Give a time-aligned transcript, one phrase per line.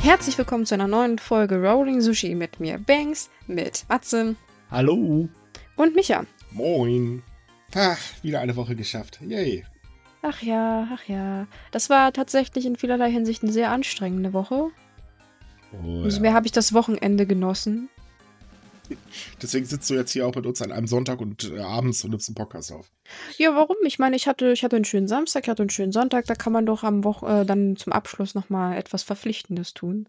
[0.00, 4.36] Herzlich willkommen zu einer neuen Folge Rolling Sushi mit mir, Banks, mit Matze
[4.70, 5.28] Hallo.
[5.76, 6.24] und Micha.
[6.52, 7.22] Moin.
[7.74, 9.20] Ach, wieder eine Woche geschafft.
[9.26, 9.64] Yay.
[10.22, 11.46] Ach ja, ach ja.
[11.72, 14.70] Das war tatsächlich in vielerlei Hinsicht eine sehr anstrengende Woche.
[15.72, 16.22] Oh, Umso ja.
[16.22, 17.88] mehr habe ich das Wochenende genossen.
[19.42, 22.10] Deswegen sitzt du jetzt hier auch mit uns an einem Sonntag und äh, abends und
[22.10, 22.90] nimmst einen Podcast auf.
[23.36, 23.76] Ja, warum?
[23.84, 26.26] Ich meine, ich hatte, ich hatte einen schönen Samstag, ich hatte einen schönen Sonntag.
[26.26, 30.08] Da kann man doch am Woche äh, dann zum Abschluss nochmal etwas Verpflichtendes tun.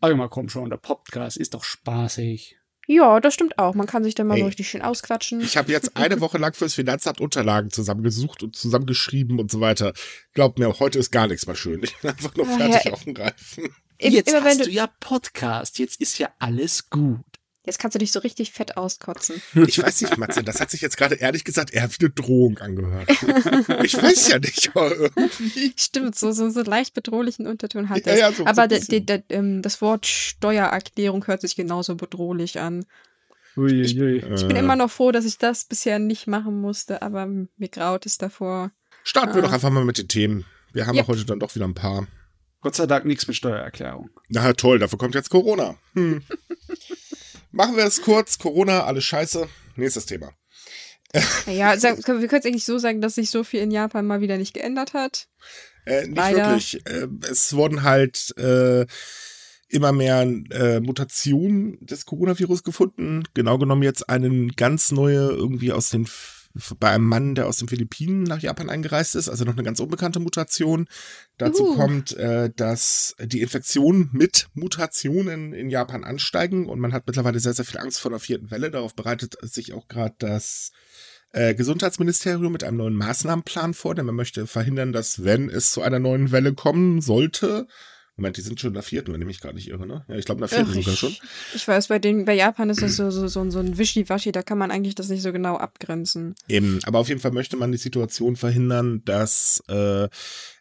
[0.00, 2.56] Aber mal komm schon, der Podcast ist doch spaßig.
[2.88, 3.74] Ja, das stimmt auch.
[3.74, 4.46] Man kann sich dann mal so Ey.
[4.48, 5.40] richtig schön ausquatschen.
[5.40, 9.92] Ich habe jetzt eine Woche lang fürs Finanzamt Unterlagen zusammengesucht und zusammengeschrieben und so weiter.
[10.34, 11.80] Glaubt mir, heute ist gar nichts mehr schön.
[11.84, 12.92] Ich bin einfach nur Ah, fertig ja.
[12.92, 13.68] auf dem Reifen.
[14.00, 17.20] Jetzt immer wenn hast du, du ja Podcast, jetzt ist ja alles gut.
[17.64, 19.40] Jetzt kannst du dich so richtig fett auskotzen.
[19.66, 22.58] Ich weiß nicht, Matze, das hat sich jetzt gerade ehrlich gesagt eher wie eine Drohung
[22.58, 23.08] angehört.
[23.84, 25.72] Ich weiß ja nicht, aber irgendwie.
[25.76, 28.18] Stimmt, so, so, so leicht bedrohlichen Unterton hat Ja, das.
[28.20, 29.06] ja, so- so Aber der- bisschen.
[29.06, 32.84] der- der, ähm, das Wort Steuererklärung hört sich genauso bedrohlich an.
[33.56, 34.18] Uiuiui.
[34.34, 34.46] Ich Äh.
[34.46, 38.16] bin immer noch froh, dass ich das bisher nicht machen musste, aber mir graut es
[38.18, 38.70] davor.
[39.04, 39.46] Starten wir Ah.
[39.46, 40.44] doch einfach mal mit den Themen.
[40.72, 41.02] Wir haben Ja.
[41.02, 42.06] ja heute dann doch wieder ein paar.
[42.62, 44.08] Gott sei Dank nichts mit Steuererklärung.
[44.28, 45.76] Na toll, dafür kommt jetzt Corona.
[45.94, 46.22] Hm.
[47.52, 48.38] Machen wir es kurz.
[48.38, 49.46] Corona, alles scheiße.
[49.76, 50.32] Nächstes Thema.
[51.46, 54.22] Naja, sag, wir können es eigentlich so sagen, dass sich so viel in Japan mal
[54.22, 55.28] wieder nicht geändert hat.
[55.84, 56.46] Äh, nicht Leider.
[56.48, 56.86] wirklich.
[56.86, 58.86] Äh, es wurden halt äh,
[59.68, 63.24] immer mehr äh, Mutationen des Coronavirus gefunden.
[63.34, 66.06] Genau genommen jetzt eine ganz neue irgendwie aus den
[66.78, 69.80] bei einem Mann, der aus den Philippinen nach Japan eingereist ist, also noch eine ganz
[69.80, 70.86] unbekannte Mutation.
[71.38, 71.76] Dazu Juhu.
[71.76, 77.54] kommt, äh, dass die Infektionen mit Mutationen in Japan ansteigen und man hat mittlerweile sehr,
[77.54, 78.70] sehr viel Angst vor einer vierten Welle.
[78.70, 80.72] Darauf bereitet sich auch gerade das
[81.32, 85.82] äh, Gesundheitsministerium mit einem neuen Maßnahmenplan vor, denn man möchte verhindern, dass, wenn es zu
[85.82, 87.66] einer neuen Welle kommen sollte,
[88.16, 90.04] Moment, die sind schon in der vierten, wenn ich mich gar nicht irre, ne?
[90.06, 91.16] Ja, ich glaube in der vierten Ach, sogar ich, schon.
[91.54, 94.32] ich weiß, bei, den, bei Japan ist das so, so, so, ein- so ein Wischiwaschi,
[94.32, 96.34] da kann man eigentlich das nicht so genau abgrenzen.
[96.46, 100.08] Eben, aber auf jeden Fall möchte man die Situation verhindern, dass äh,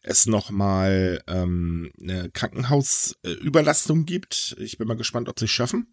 [0.02, 4.56] es nochmal ähm, eine Krankenhausüberlastung gibt.
[4.60, 5.88] Ich bin mal gespannt, ob sie es schaffen.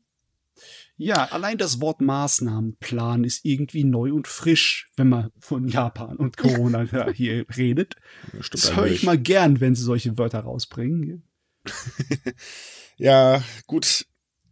[0.96, 6.36] Ja, allein das Wort Maßnahmenplan ist irgendwie neu und frisch, wenn man von Japan und
[6.36, 6.82] Corona
[7.14, 7.94] hier redet.
[8.32, 11.22] Ja, Das höre ich mal gern, wenn sie solche Wörter rausbringen.
[13.00, 14.06] Ja, gut,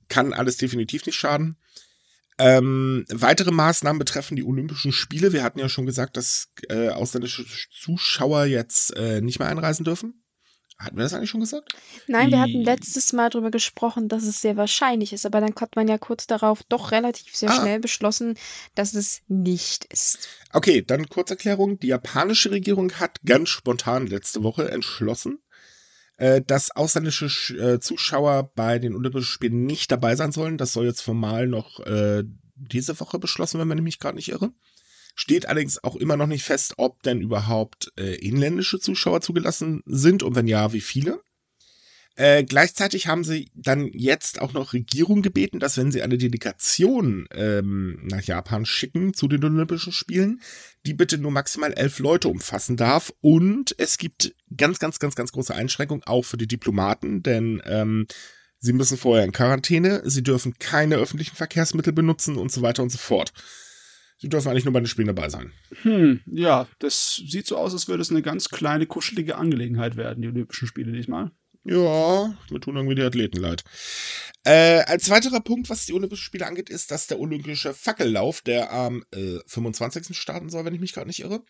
[0.08, 1.56] kann alles definitiv nicht schaden.
[2.38, 5.32] Ähm, weitere Maßnahmen betreffen die Olympischen Spiele.
[5.32, 10.22] Wir hatten ja schon gesagt, dass äh, ausländische Zuschauer jetzt äh, nicht mehr einreisen dürfen.
[10.78, 11.72] Hatten wir das eigentlich schon gesagt?
[12.06, 15.74] Nein, wir hatten letztes Mal darüber gesprochen, dass es sehr wahrscheinlich ist, aber dann hat
[15.74, 17.60] man ja kurz darauf doch relativ sehr Ah.
[17.62, 18.34] schnell beschlossen,
[18.74, 20.28] dass es nicht ist.
[20.52, 21.80] Okay, dann Kurzerklärung.
[21.80, 25.38] Die japanische Regierung hat ganz spontan letzte Woche entschlossen,
[26.16, 30.58] äh, dass ausländische Sch- äh, Zuschauer bei den Olympischen Spielen nicht dabei sein sollen.
[30.58, 34.50] Das soll jetzt formal noch äh, diese Woche beschlossen, wenn man mich gerade nicht irre.
[35.14, 40.22] Steht allerdings auch immer noch nicht fest, ob denn überhaupt äh, inländische Zuschauer zugelassen sind
[40.22, 41.20] und wenn ja, wie viele.
[42.16, 47.28] Äh, gleichzeitig haben sie dann jetzt auch noch Regierung gebeten, dass wenn sie eine Delegation
[47.30, 50.40] ähm, nach Japan schicken zu den Olympischen Spielen,
[50.86, 53.12] die bitte nur maximal elf Leute umfassen darf.
[53.20, 58.06] Und es gibt ganz, ganz, ganz, ganz große Einschränkungen auch für die Diplomaten, denn ähm,
[58.60, 62.90] sie müssen vorher in Quarantäne, sie dürfen keine öffentlichen Verkehrsmittel benutzen und so weiter und
[62.90, 63.34] so fort.
[64.18, 65.52] Sie dürfen eigentlich nur bei den Spielen dabei sein.
[65.82, 70.22] Hm, ja, das sieht so aus, als würde es eine ganz kleine, kuschelige Angelegenheit werden,
[70.22, 71.32] die Olympischen Spiele diesmal.
[71.68, 73.64] Ja, mir tun irgendwie die Athleten leid.
[74.44, 78.72] Äh, als weiterer Punkt, was die Olympischen Spiele angeht, ist, dass der olympische Fackellauf, der
[78.72, 80.16] am äh, 25.
[80.16, 81.42] starten soll, wenn ich mich gerade nicht irre,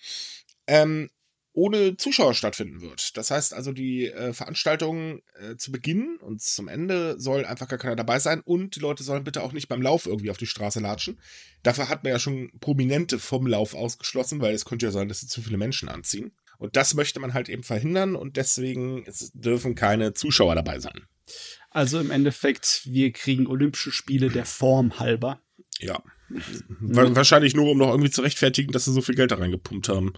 [0.67, 1.11] ähm,
[1.53, 3.19] ohne Zuschauer stattfinden wird.
[3.19, 7.79] Das heißt also, die äh, Veranstaltung äh, zu Beginn und zum Ende soll einfach gar
[7.79, 10.47] keiner dabei sein und die Leute sollen bitte auch nicht beim Lauf irgendwie auf die
[10.47, 11.21] Straße latschen.
[11.63, 15.21] Dafür hat man ja schon Prominente vom Lauf ausgeschlossen, weil es könnte ja sein, dass
[15.21, 16.33] sie zu viele Menschen anziehen.
[16.59, 21.07] Und das möchte man halt eben verhindern und deswegen es dürfen keine Zuschauer dabei sein.
[21.71, 25.41] Also im Endeffekt, wir kriegen Olympische Spiele der Form halber.
[25.79, 26.03] Ja.
[26.81, 29.89] Wa- Wahrscheinlich nur, um noch irgendwie zu rechtfertigen, dass sie so viel Geld da reingepumpt
[29.89, 30.15] haben.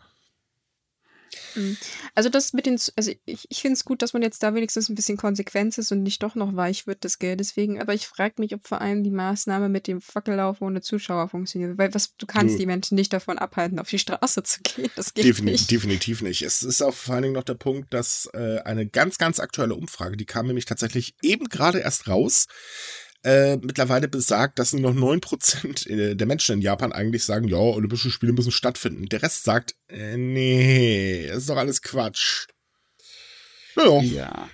[2.15, 4.89] Also das mit den, also ich, ich finde es gut, dass man jetzt da wenigstens
[4.89, 7.81] ein bisschen Konsequenz ist und nicht doch noch weich wird, das Geld deswegen.
[7.81, 11.79] Aber ich frage mich, ob vor allem die Maßnahme mit dem Fackellauf ohne Zuschauer funktioniert.
[11.79, 12.61] Weil was, du kannst Nö.
[12.61, 14.91] die Menschen nicht davon abhalten, auf die Straße zu gehen.
[14.97, 15.71] Das geht Defini nicht.
[15.71, 16.43] Definitiv nicht.
[16.43, 19.75] Es ist auch vor allen Dingen noch der Punkt, dass äh, eine ganz, ganz aktuelle
[19.75, 22.47] Umfrage, die kam nämlich tatsächlich eben gerade erst raus,
[23.29, 27.59] äh, mittlerweile besagt, dass nur noch 9% äh, der Menschen in Japan eigentlich sagen, ja,
[27.59, 29.07] Olympische Spiele müssen stattfinden.
[29.11, 32.47] Der Rest sagt, äh, nee, das ist doch alles Quatsch.
[33.77, 34.51] Naja, Ja.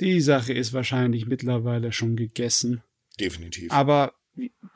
[0.00, 2.82] Die Sache ist wahrscheinlich mittlerweile schon gegessen.
[3.18, 3.72] Definitiv.
[3.72, 4.12] Aber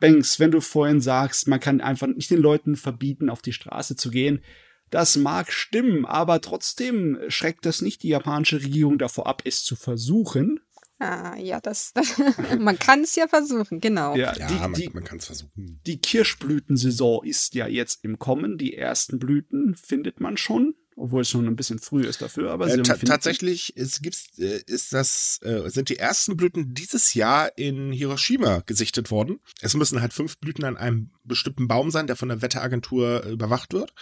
[0.01, 3.97] Banks, wenn du vorhin sagst, man kann einfach nicht den Leuten verbieten, auf die Straße
[3.97, 4.43] zu gehen,
[4.89, 9.77] das mag stimmen, aber trotzdem schreckt das nicht die japanische Regierung davor ab, es zu
[9.77, 10.61] versuchen.
[11.01, 11.95] Ah, ja, das,
[12.59, 14.15] man kann es ja versuchen, genau.
[14.17, 15.81] Ja, ja die, man, die, man kann es versuchen.
[15.87, 18.59] Die Kirschblütensaison ist ja jetzt im Kommen.
[18.59, 22.51] Die ersten Blüten findet man schon obwohl es schon ein bisschen früh ist dafür.
[22.51, 27.57] Aber äh, tatsächlich ist, gibt's, äh, ist das, äh, sind die ersten Blüten dieses Jahr
[27.57, 29.41] in Hiroshima gesichtet worden.
[29.61, 33.33] Es müssen halt fünf Blüten an einem bestimmten Baum sein, der von der Wetteragentur äh,
[33.33, 33.95] überwacht wird.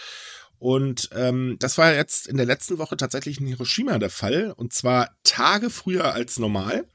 [0.59, 4.51] Und ähm, das war jetzt in der letzten Woche tatsächlich in Hiroshima der Fall.
[4.51, 6.87] Und zwar Tage früher als normal.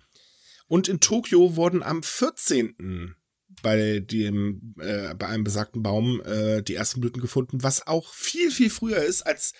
[0.66, 3.14] Und in Tokio wurden am 14
[3.62, 8.50] bei dem äh, bei einem besagten Baum äh, die ersten Blüten gefunden, was auch viel
[8.50, 9.52] viel früher ist als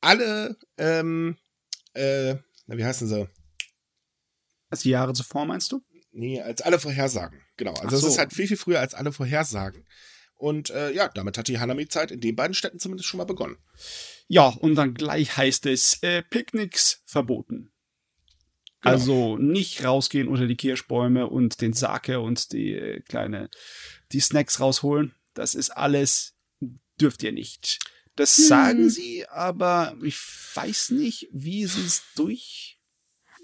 [0.00, 1.36] alle, ähm,
[1.94, 2.34] äh,
[2.66, 3.28] na, wie heißen sie?
[4.70, 5.82] Als die Jahre zuvor, meinst du?
[6.12, 7.40] Nee, als alle Vorhersagen.
[7.56, 7.74] Genau.
[7.74, 8.08] Also es so.
[8.08, 9.86] ist halt viel, viel früher als alle Vorhersagen.
[10.38, 13.58] Und äh, ja, damit hat die Hanami-Zeit in den beiden Städten zumindest schon mal begonnen.
[14.28, 17.72] Ja, und dann gleich heißt es äh, Picknicks verboten.
[18.80, 18.94] Genau.
[18.94, 23.50] Also nicht rausgehen unter die Kirschbäume und den Sake und die äh, kleine,
[24.12, 25.12] die Snacks rausholen.
[25.34, 26.36] Das ist alles,
[27.00, 27.80] dürft ihr nicht.
[28.14, 28.44] Das hm.
[28.44, 30.16] sagen sie, aber ich
[30.54, 32.77] weiß nicht, wie sie es durch.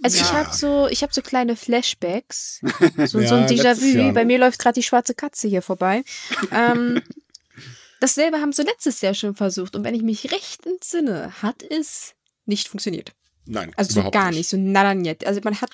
[0.02, 0.24] Also ja.
[0.24, 2.60] ich habe so, ich habe so kleine Flashbacks,
[3.06, 4.12] so, ja, so ein Déjà-vu.
[4.12, 6.04] Bei mir läuft gerade die schwarze Katze hier vorbei.
[6.50, 7.02] ähm,
[8.00, 12.14] dasselbe haben sie letztes Jahr schon versucht und wenn ich mich recht entsinne, hat es
[12.46, 13.12] nicht funktioniert.
[13.46, 14.38] Nein, also so gar nicht.
[14.38, 15.26] nicht, so nada nicht.
[15.26, 15.70] Also man hat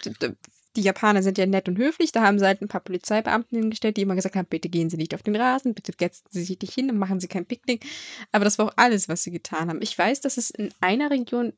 [0.77, 2.13] die Japaner sind ja nett und höflich.
[2.13, 4.97] Da haben sie halt ein paar Polizeibeamten hingestellt, die immer gesagt haben, bitte gehen Sie
[4.97, 7.85] nicht auf den Rasen, bitte setzen Sie sich nicht hin und machen Sie kein Picknick.
[8.31, 9.83] Aber das war auch alles, was sie getan haben.
[9.83, 11.55] Ich weiß, dass es in einer Region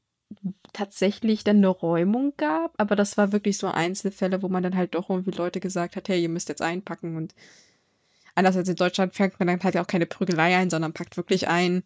[0.72, 4.94] tatsächlich dann eine Räumung gab, aber das war wirklich so Einzelfälle, wo man dann halt
[4.94, 7.34] doch irgendwie Leute gesagt hat, hey, ihr müsst jetzt einpacken und
[8.34, 11.48] anders als in Deutschland fängt man dann halt auch keine Prügelei ein, sondern packt wirklich
[11.48, 11.82] ein.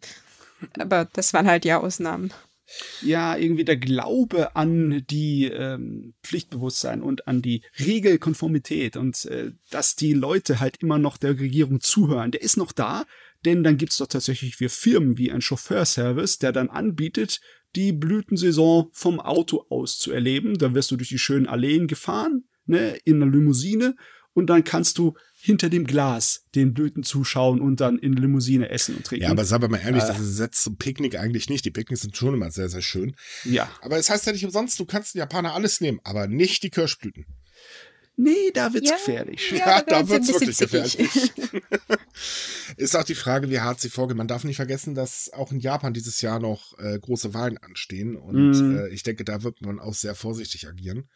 [0.79, 2.31] Aber das waren halt die Ausnahmen
[3.01, 9.95] ja irgendwie der Glaube an die ähm, Pflichtbewusstsein und an die Regelkonformität und äh, dass
[9.95, 13.05] die Leute halt immer noch der Regierung zuhören, der ist noch da,
[13.45, 17.39] denn dann gibt's doch tatsächlich für Firmen wie ein Chauffeurservice, der dann anbietet,
[17.75, 20.57] die Blütensaison vom Auto aus zu erleben.
[20.57, 23.95] Da wirst du durch die schönen Alleen gefahren, ne, in einer Limousine
[24.33, 28.95] und dann kannst du hinter dem Glas den Blüten zuschauen und dann in Limousine essen
[28.95, 29.23] und trinken.
[29.23, 31.65] Ja, aber sagen wir mal ehrlich, äh, das setzt zum Picknick eigentlich nicht.
[31.65, 33.15] Die Picknicks sind schon immer sehr, sehr schön.
[33.45, 33.67] Ja.
[33.81, 36.69] Aber es heißt ja nicht umsonst, du kannst den Japaner alles nehmen, aber nicht die
[36.69, 37.25] Kirschblüten.
[38.19, 39.51] Nee, da wird's ja, gefährlich.
[39.51, 40.97] Ja, ja da, da wird's wirklich gefährlich.
[42.77, 44.17] ist auch die Frage, wie hart sie vorgehen.
[44.17, 48.15] Man darf nicht vergessen, dass auch in Japan dieses Jahr noch äh, große Wahlen anstehen.
[48.15, 48.77] Und mm.
[48.77, 51.07] äh, ich denke, da wird man auch sehr vorsichtig agieren.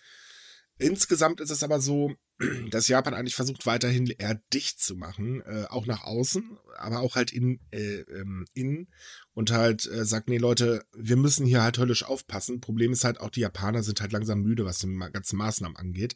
[0.78, 2.14] Insgesamt ist es aber so,
[2.70, 7.16] dass Japan eigentlich versucht, weiterhin eher dicht zu machen, äh, auch nach außen, aber auch
[7.16, 8.90] halt in, äh, ähm, innen
[9.34, 12.62] und halt äh, sagt, nee, Leute, wir müssen hier halt höllisch aufpassen.
[12.62, 16.16] Problem ist halt auch, die Japaner sind halt langsam müde, was die ganzen Maßnahmen angeht.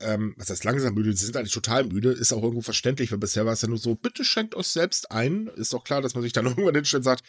[0.00, 1.12] Ähm, was heißt langsam müde?
[1.12, 3.78] Sie sind eigentlich total müde, ist auch irgendwo verständlich, weil bisher war es ja nur
[3.78, 5.48] so, bitte schenkt euch selbst ein.
[5.56, 7.24] Ist doch klar, dass man sich dann irgendwann hinstellt und sagt,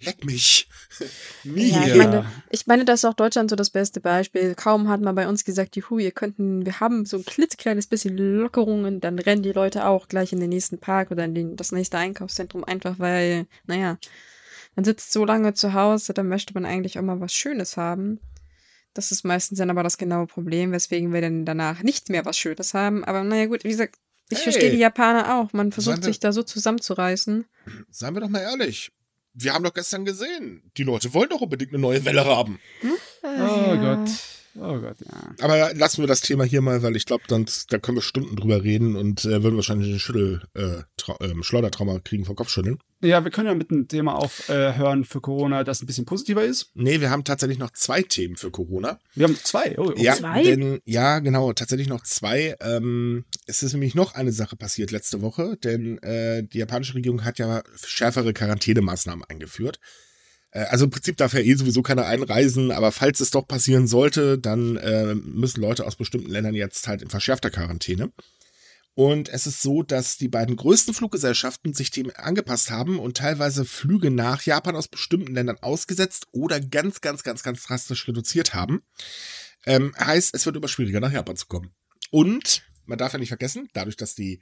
[0.00, 0.68] leck mich.
[1.44, 4.54] ja, ich, meine, ich meine, das ist auch Deutschland so das beste Beispiel.
[4.54, 8.16] Kaum hat man bei uns gesagt, juhu, ihr könnten, wir haben so ein klitzekleines bisschen
[8.16, 11.72] Lockerungen, dann rennen die Leute auch gleich in den nächsten Park oder in den, das
[11.72, 13.98] nächste Einkaufszentrum, einfach weil, naja,
[14.76, 18.20] man sitzt so lange zu Hause, dann möchte man eigentlich auch mal was Schönes haben.
[18.94, 22.36] Das ist meistens dann aber das genaue Problem, weswegen wir dann danach nicht mehr was
[22.36, 23.04] Schönes haben.
[23.04, 23.96] Aber naja, gut, wie gesagt,
[24.28, 25.52] ich hey, verstehe die Japaner auch.
[25.52, 27.46] Man versucht sich da so zusammenzureißen.
[27.90, 28.92] Seien wir doch mal ehrlich
[29.32, 32.60] wir haben doch gestern gesehen, die Leute wollen doch unbedingt eine neue Welle haben.
[32.80, 32.92] Hm?
[33.22, 33.94] Oh ja.
[33.94, 34.10] Gott.
[34.56, 35.34] Oh Gott, ja.
[35.40, 38.62] Aber lassen wir das Thema hier mal, weil ich glaube, da können wir Stunden drüber
[38.62, 40.82] reden und äh, würden wahrscheinlich einen Schüttel, äh,
[41.20, 42.78] äh, Schleudertrauma kriegen vom Kopfschütteln.
[43.02, 46.44] Ja, wir können ja mit einem Thema aufhören äh, für Corona, das ein bisschen positiver
[46.44, 46.70] ist.
[46.74, 48.98] Nee, wir haben tatsächlich noch zwei Themen für Corona.
[49.14, 50.00] Wir haben zwei, oh, oh.
[50.00, 50.42] Ja, zwei?
[50.42, 52.56] Denn, ja, genau, tatsächlich noch zwei.
[52.60, 57.24] Ähm, es ist nämlich noch eine Sache passiert letzte Woche, denn äh, die japanische Regierung
[57.24, 59.78] hat ja schärfere Quarantänemaßnahmen eingeführt.
[60.50, 63.86] Äh, also im Prinzip darf ja eh sowieso keiner einreisen, aber falls es doch passieren
[63.86, 68.12] sollte, dann äh, müssen Leute aus bestimmten Ländern jetzt halt in verschärfter Quarantäne.
[68.94, 73.64] Und es ist so, dass die beiden größten Fluggesellschaften sich dem angepasst haben und teilweise
[73.64, 78.82] Flüge nach Japan aus bestimmten Ländern ausgesetzt oder ganz, ganz, ganz, ganz drastisch reduziert haben.
[79.64, 81.70] Ähm, heißt, es wird immer schwieriger, nach Japan zu kommen.
[82.10, 84.40] Und man darf ja nicht vergessen, dadurch, dass die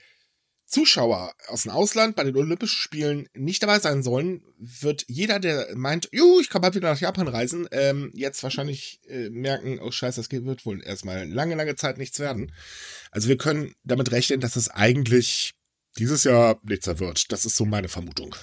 [0.68, 5.74] Zuschauer aus dem Ausland bei den Olympischen Spielen nicht dabei sein sollen, wird jeder, der
[5.74, 9.90] meint, juhu, ich kann bald wieder nach Japan reisen, ähm, jetzt wahrscheinlich äh, merken, oh
[9.90, 12.52] scheiße, das wird wohl erstmal lange, lange Zeit nichts werden.
[13.10, 15.54] Also wir können damit rechnen, dass es eigentlich
[15.96, 17.32] dieses Jahr nichts mehr wird.
[17.32, 18.36] Das ist so meine Vermutung.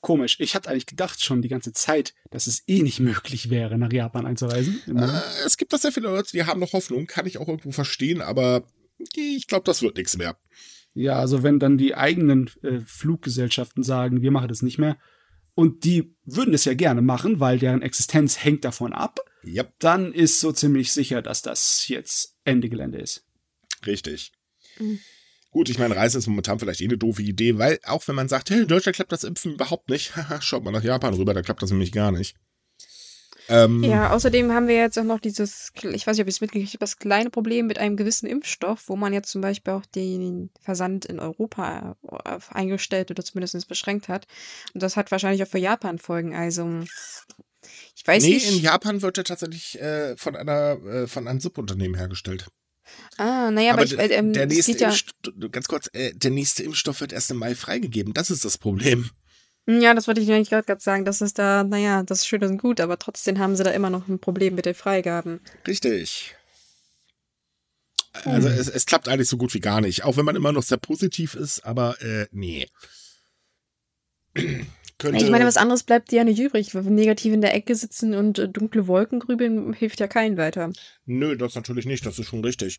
[0.00, 0.36] Komisch.
[0.40, 3.92] Ich hatte eigentlich gedacht schon die ganze Zeit, dass es eh nicht möglich wäre, nach
[3.92, 4.80] Japan einzureisen.
[4.96, 7.70] Äh, es gibt da sehr viele Leute, die haben noch Hoffnung, kann ich auch irgendwo
[7.70, 8.64] verstehen, aber
[9.14, 10.36] ich glaube, das wird nichts mehr.
[10.94, 14.98] Ja, also wenn dann die eigenen äh, Fluggesellschaften sagen, wir machen das nicht mehr,
[15.54, 19.74] und die würden es ja gerne machen, weil deren Existenz hängt davon ab, yep.
[19.78, 23.26] dann ist so ziemlich sicher, dass das jetzt Ende Gelände ist.
[23.86, 24.32] Richtig.
[24.78, 24.98] Mhm.
[25.50, 28.28] Gut, ich meine, Reisen ist momentan vielleicht eh eine doofe Idee, weil auch wenn man
[28.28, 31.42] sagt, hey, in Deutschland klappt das Impfen überhaupt nicht, schaut mal nach Japan rüber, da
[31.42, 32.36] klappt das nämlich gar nicht.
[33.48, 36.40] Ähm, ja, außerdem haben wir jetzt auch noch dieses, ich weiß nicht, ob ich es
[36.40, 39.86] mitgekriegt habe, das kleine Problem mit einem gewissen Impfstoff, wo man jetzt zum Beispiel auch
[39.86, 44.26] den Versand in Europa äh, eingestellt oder zumindest beschränkt hat.
[44.74, 46.34] Und das hat wahrscheinlich auch für Japan Folgen.
[46.34, 46.84] Also,
[47.96, 48.50] ich weiß nee, nicht.
[48.50, 52.46] Nee, in Japan wird er tatsächlich äh, von einer, äh, von einem Subunternehmen hergestellt.
[53.16, 54.94] Ah, naja, aber, aber ich, äh, ähm, der nächste ja
[55.50, 58.12] ganz kurz, äh, der nächste Impfstoff wird erst im Mai freigegeben.
[58.14, 59.10] Das ist das Problem.
[59.66, 61.04] Ja, das wollte ich eigentlich gerade sagen.
[61.04, 63.90] Das ist da, naja, das ist schön und gut, aber trotzdem haben sie da immer
[63.90, 65.40] noch ein Problem mit den Freigaben.
[65.66, 66.34] Richtig.
[68.24, 68.58] Also hm.
[68.58, 70.76] es, es, klappt eigentlich so gut wie gar nicht, auch wenn man immer noch sehr
[70.76, 72.68] positiv ist, aber äh, nee.
[75.04, 76.72] Ich meine, was anderes bleibt dir ja nicht übrig.
[76.74, 80.70] Negativ in der Ecke sitzen und äh, dunkle Wolken grübeln hilft ja keinen weiter.
[81.06, 82.78] Nö, das natürlich nicht, das ist schon richtig.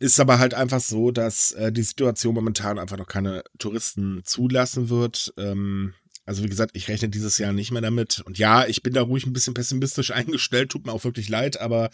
[0.00, 4.88] Ist aber halt einfach so, dass äh, die Situation momentan einfach noch keine Touristen zulassen
[4.88, 5.32] wird.
[5.36, 8.22] Ähm, also wie gesagt, ich rechne dieses Jahr nicht mehr damit.
[8.24, 11.60] Und ja, ich bin da ruhig ein bisschen pessimistisch eingestellt, tut mir auch wirklich leid,
[11.60, 11.90] aber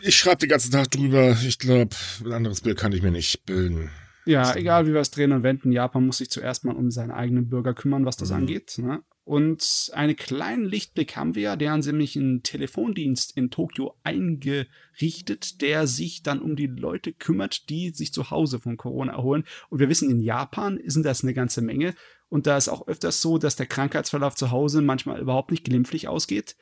[0.00, 1.36] ich schreibe den ganzen Tag drüber.
[1.46, 1.94] Ich glaube,
[2.24, 3.90] ein anderes Bild kann ich mir nicht bilden.
[4.24, 7.14] Ja, egal wie wir es drehen und wenden, Japan muss sich zuerst mal um seine
[7.14, 8.36] eigenen Bürger kümmern, was das mhm.
[8.36, 8.78] angeht.
[8.78, 9.02] Ne?
[9.26, 13.94] Und einen kleinen Lichtblick haben wir ja, der haben sie nämlich einen Telefondienst in Tokio
[14.02, 19.44] eingerichtet, der sich dann um die Leute kümmert, die sich zu Hause von Corona erholen.
[19.68, 21.94] Und wir wissen, in Japan sind das eine ganze Menge.
[22.28, 26.08] Und da ist auch öfters so, dass der Krankheitsverlauf zu Hause manchmal überhaupt nicht glimpflich
[26.08, 26.56] ausgeht.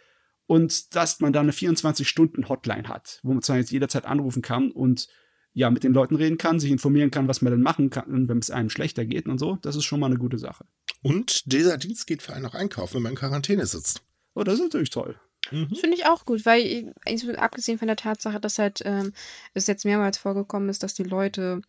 [0.47, 5.09] Und dass man da eine 24-Stunden-Hotline hat, wo man zwar jetzt jederzeit anrufen kann und
[5.55, 8.39] ja, mit den Leuten reden kann, sich informieren kann, was man denn machen kann, wenn
[8.39, 9.57] es einem schlechter geht und so.
[9.63, 10.67] Das ist schon mal eine gute Sache.
[11.01, 14.03] Und dieser Dienst geht für einen auch einkaufen, wenn man in Quarantäne sitzt.
[14.35, 15.19] Oh, das ist natürlich toll.
[15.51, 15.69] Mhm.
[15.69, 16.93] Finde ich auch gut, weil
[17.37, 19.13] abgesehen von der Tatsache, dass halt ähm,
[19.53, 21.63] es jetzt mehrmals vorgekommen ist, dass die Leute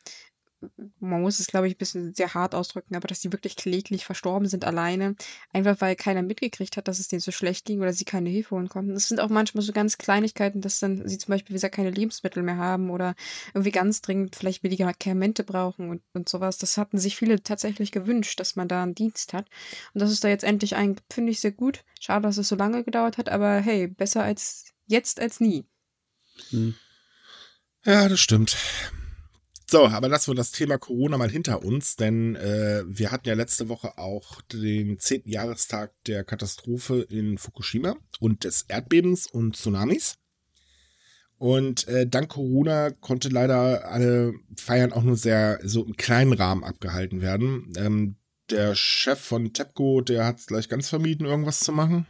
[1.00, 4.06] man muss es, glaube ich, ein bisschen sehr hart ausdrücken, aber dass die wirklich kläglich
[4.06, 5.16] verstorben sind alleine,
[5.54, 8.52] einfach weil keiner mitgekriegt hat, dass es denen so schlecht ging oder sie keine Hilfe
[8.52, 8.92] holen konnten.
[8.92, 11.92] Es sind auch manchmal so ganz Kleinigkeiten, dass dann sie zum Beispiel, wie gesagt, keine
[11.92, 13.16] Lebensmittel mehr haben oder
[13.54, 16.58] irgendwie ganz dringend vielleicht billige Medikamente brauchen und, und sowas.
[16.58, 19.48] Das hatten sich viele tatsächlich gewünscht, dass man da einen Dienst hat.
[19.94, 21.84] Und das ist da jetzt endlich ein, finde ich sehr gut.
[22.00, 25.66] Schade, dass es so lange gedauert hat, aber hey, besser als jetzt als nie.
[26.50, 26.76] Hm.
[27.86, 28.58] Ja, das stimmt.
[29.68, 33.34] So, aber lassen wir das Thema Corona mal hinter uns, denn äh, wir hatten ja
[33.34, 40.18] letzte Woche auch den zehnten Jahrestag der Katastrophe in Fukushima und des Erdbebens und Tsunamis.
[41.38, 46.64] Und äh, dank Corona konnte leider alle Feiern auch nur sehr so im kleinen Rahmen
[46.64, 47.74] abgehalten werden.
[47.76, 48.18] Ähm,
[48.52, 52.06] der Chef von TEPCO, der hat es gleich ganz vermieden, irgendwas zu machen.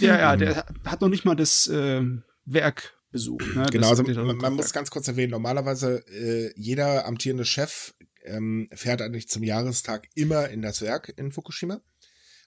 [0.00, 2.02] Ja, ja, der hat noch nicht mal das äh,
[2.46, 3.46] Werk besucht.
[3.54, 3.66] Ne?
[3.70, 7.94] Genau, also man, man muss ganz kurz erwähnen, normalerweise äh, jeder amtierende Chef
[8.24, 11.80] ähm, fährt eigentlich zum Jahrestag immer in das Werk in Fukushima.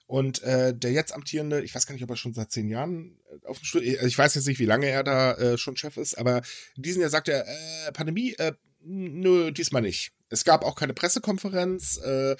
[0.06, 3.18] Und äh, der jetzt amtierende, ich weiß gar nicht, ob er schon seit zehn Jahren
[3.30, 5.76] äh, auf dem Stuhl, äh, ich weiß jetzt nicht, wie lange er da äh, schon
[5.76, 6.42] Chef ist, aber
[6.76, 10.12] in diesem Jahr sagt er, äh, Pandemie, äh, nö, diesmal nicht.
[10.28, 11.98] Es gab auch keine Pressekonferenz.
[11.98, 12.36] Äh,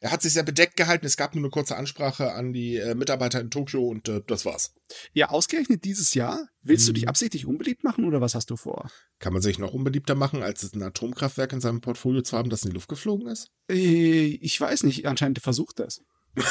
[0.00, 1.06] er hat sich sehr bedeckt gehalten.
[1.06, 4.44] Es gab nur eine kurze Ansprache an die äh, Mitarbeiter in Tokio und äh, das
[4.44, 4.74] war's.
[5.12, 6.48] Ja, ausgerechnet dieses Jahr?
[6.62, 6.86] Willst hm.
[6.86, 7.08] du dich mhm.
[7.08, 8.90] absichtlich unbeliebt machen oder was hast du vor?
[9.18, 12.62] Kann man sich noch unbeliebter machen, als ein Atomkraftwerk in seinem Portfolio zu haben, das
[12.62, 13.50] in die Luft geflogen ist?
[13.70, 15.06] Äh, ich weiß nicht.
[15.06, 16.02] Anscheinend versucht das.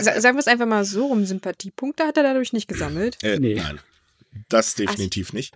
[0.00, 1.26] Sagen wir es einfach mal so rum.
[1.26, 3.22] Sympathiepunkte hat er dadurch nicht gesammelt?
[3.22, 3.56] Äh, nee.
[3.56, 3.80] Nein.
[4.48, 5.36] Das definitiv also.
[5.36, 5.54] nicht.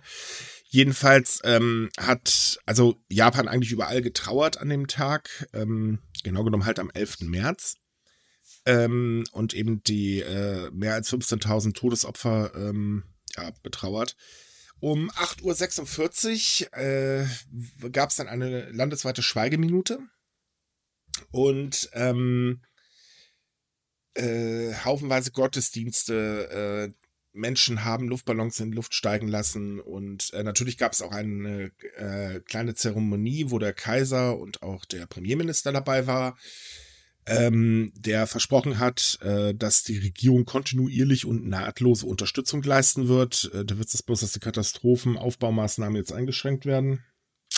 [0.71, 5.47] Jedenfalls ähm, hat also Japan eigentlich überall getrauert an dem Tag.
[5.51, 7.21] Ähm, genau genommen halt am 11.
[7.21, 7.75] März.
[8.65, 13.03] Ähm, und eben die äh, mehr als 15.000 Todesopfer ähm,
[13.35, 14.15] ja, betrauert.
[14.79, 19.99] Um 8.46 Uhr äh, gab es dann eine landesweite Schweigeminute.
[21.31, 22.61] Und ähm,
[24.13, 27.08] äh, haufenweise Gottesdienste, äh,
[27.39, 31.71] Menschen haben Luftballons in die Luft steigen lassen und äh, natürlich gab es auch eine
[31.95, 36.37] äh, kleine Zeremonie, wo der Kaiser und auch der Premierminister dabei war,
[37.25, 43.49] ähm, der versprochen hat, äh, dass die Regierung kontinuierlich und nahtlose Unterstützung leisten wird.
[43.53, 47.03] Äh, der Witz ist bloß, dass die Katastrophenaufbaumaßnahmen jetzt eingeschränkt werden,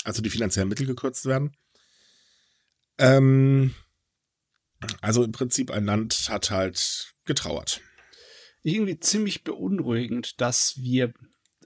[0.03, 1.55] also die finanziellen Mittel gekürzt werden.
[2.97, 3.73] Ähm,
[5.01, 7.81] also im Prinzip ein Land hat halt getrauert
[8.63, 11.13] irgendwie ziemlich beunruhigend, dass wir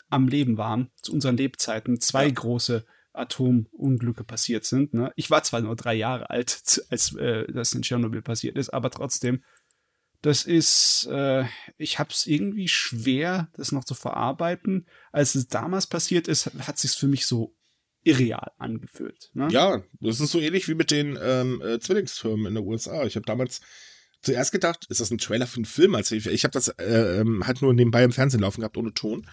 [0.09, 2.33] am Leben waren, zu unseren Lebzeiten, zwei ja.
[2.33, 4.93] große Atomunglücke passiert sind.
[4.93, 5.11] Ne?
[5.15, 8.91] Ich war zwar nur drei Jahre alt, als äh, das in Tschernobyl passiert ist, aber
[8.91, 9.43] trotzdem,
[10.21, 11.45] das ist, äh,
[11.77, 14.87] ich habe es irgendwie schwer, das noch zu verarbeiten.
[15.11, 17.55] Als es damals passiert ist, hat sich für mich so
[18.03, 19.29] irreal angefühlt.
[19.33, 19.47] Ne?
[19.51, 23.03] Ja, das ist so ähnlich wie mit den ähm, äh, Zwillingstürmen in den USA.
[23.05, 23.61] Ich habe damals
[24.25, 25.95] zuerst gedacht, ist das ein Trailer für einen Film?
[25.95, 28.93] Also ich, ich habe das äh, ähm, halt nur nebenbei im Fernsehen laufen gehabt, ohne
[28.93, 29.27] Ton.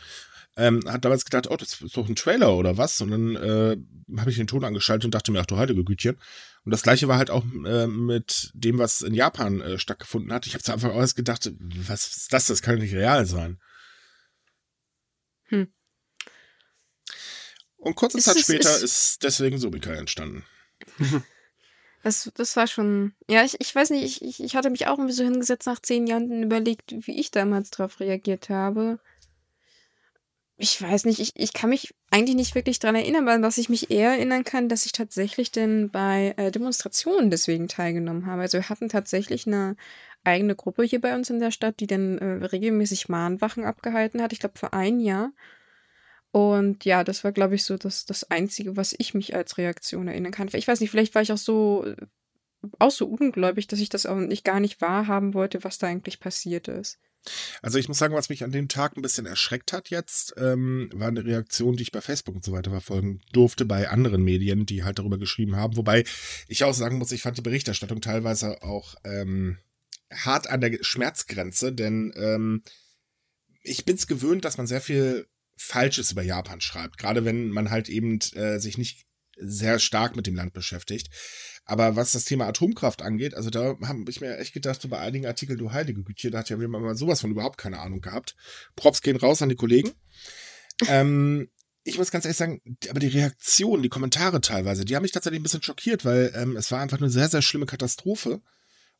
[0.54, 3.00] Ähm, hat damals gedacht, oh, das ist doch ein Trailer oder was?
[3.00, 3.76] Und dann äh,
[4.18, 6.18] habe ich den Ton angeschaltet und dachte mir, ach du heilige Gütchen.
[6.64, 10.46] Und das gleiche war halt auch äh, mit dem, was in Japan äh, stattgefunden hat.
[10.46, 12.46] Ich habe zu Anfang aus gedacht, was ist das?
[12.46, 13.58] Das kann nicht real sein.
[15.44, 15.72] Hm.
[17.78, 20.44] Und kurze ist Zeit es, später ist, ist deswegen Subika entstanden.
[22.02, 23.14] Das, das war schon.
[23.28, 26.06] Ja, ich, ich weiß nicht, ich, ich hatte mich auch irgendwie so hingesetzt nach zehn
[26.06, 28.98] Jahren und überlegt, wie ich damals darauf reagiert habe.
[30.56, 33.68] Ich weiß nicht, ich, ich kann mich eigentlich nicht wirklich daran erinnern, weil was ich
[33.68, 38.42] mich eher erinnern kann, dass ich tatsächlich denn bei äh, Demonstrationen deswegen teilgenommen habe.
[38.42, 39.76] Also wir hatten tatsächlich eine
[40.24, 44.32] eigene Gruppe hier bei uns in der Stadt, die dann äh, regelmäßig Mahnwachen abgehalten hat.
[44.32, 45.32] Ich glaube für ein Jahr.
[46.32, 50.08] Und ja, das war, glaube ich, so das, das Einzige, was ich mich als Reaktion
[50.08, 50.48] erinnern kann.
[50.52, 51.94] Ich weiß nicht, vielleicht war ich auch so,
[52.78, 56.20] auch so ungläubig, dass ich das auch nicht gar nicht wahrhaben wollte, was da eigentlich
[56.20, 56.98] passiert ist.
[57.60, 60.90] Also ich muss sagen, was mich an dem Tag ein bisschen erschreckt hat jetzt, ähm,
[60.92, 64.66] war eine Reaktion, die ich bei Facebook und so weiter verfolgen durfte, bei anderen Medien,
[64.66, 65.76] die halt darüber geschrieben haben.
[65.76, 66.04] Wobei
[66.48, 69.58] ich auch sagen muss, ich fand die Berichterstattung teilweise auch ähm,
[70.12, 72.62] hart an der Schmerzgrenze, denn ähm,
[73.62, 76.98] ich bin es gewöhnt, dass man sehr viel Falsches über Japan schreibt.
[76.98, 81.10] Gerade wenn man halt eben äh, sich nicht sehr stark mit dem Land beschäftigt.
[81.64, 84.98] Aber was das Thema Atomkraft angeht, also da habe ich mir echt gedacht, so bei
[84.98, 88.00] einigen Artikeln, du heilige Güte, da hat ja jemand mal sowas von überhaupt keine Ahnung
[88.00, 88.36] gehabt.
[88.76, 89.92] Props gehen raus an die Kollegen.
[90.88, 91.48] ähm,
[91.84, 95.40] ich muss ganz ehrlich sagen, aber die Reaktion, die Kommentare teilweise, die haben mich tatsächlich
[95.40, 98.40] ein bisschen schockiert, weil ähm, es war einfach eine sehr, sehr schlimme Katastrophe.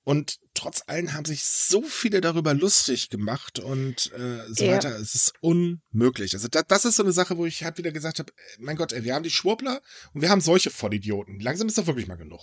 [0.04, 4.72] Und trotz allem haben sich so viele darüber lustig gemacht und äh, so ja.
[4.72, 4.96] weiter.
[4.98, 6.34] Es ist unmöglich.
[6.34, 8.76] Also da, das ist so eine Sache, wo ich halt wieder gesagt habe, äh, mein
[8.76, 9.80] Gott, ey, wir haben die Schwurbler
[10.12, 11.38] und wir haben solche Vollidioten.
[11.38, 12.40] Langsam ist doch wirklich mal genug.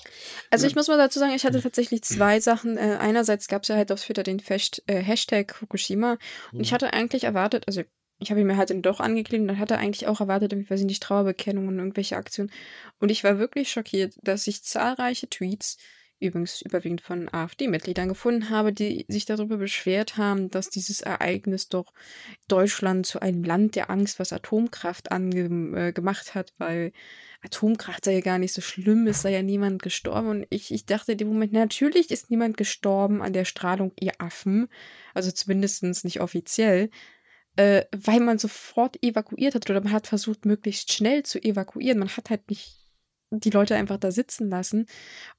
[0.50, 2.78] Also ich muss mal dazu sagen, ich hatte tatsächlich zwei Sachen.
[2.78, 6.18] Äh, einerseits gab es ja halt auf Twitter den Fest, äh, Hashtag Fukushima
[6.54, 6.76] und ich mhm.
[6.76, 7.84] hatte eigentlich erwartet, also
[8.20, 10.52] ich habe ihn mir halt dann doch angeklickt und dann hat er eigentlich auch erwartet,
[10.54, 12.52] ich weiß nicht, Trauerbekennung und irgendwelche Aktionen.
[13.00, 15.78] Und ich war wirklich schockiert, dass sich zahlreiche Tweets
[16.20, 21.94] übrigens überwiegend von AfD-Mitgliedern gefunden habe, die sich darüber beschwert haben, dass dieses Ereignis doch
[22.48, 26.92] Deutschland zu einem Land der Angst, was Atomkraft angemacht äh, hat, weil
[27.42, 30.28] Atomkraft sei ja gar nicht so schlimm, es sei ja niemand gestorben.
[30.28, 34.14] Und ich, ich dachte in dem Moment, natürlich ist niemand gestorben an der Strahlung, ihr
[34.20, 34.68] Affen.
[35.14, 36.90] Also zumindest nicht offiziell.
[37.56, 42.00] Äh, weil man sofort evakuiert hat oder man hat versucht, möglichst schnell zu evakuieren.
[42.00, 42.79] Man hat halt nicht
[43.32, 44.86] die Leute einfach da sitzen lassen.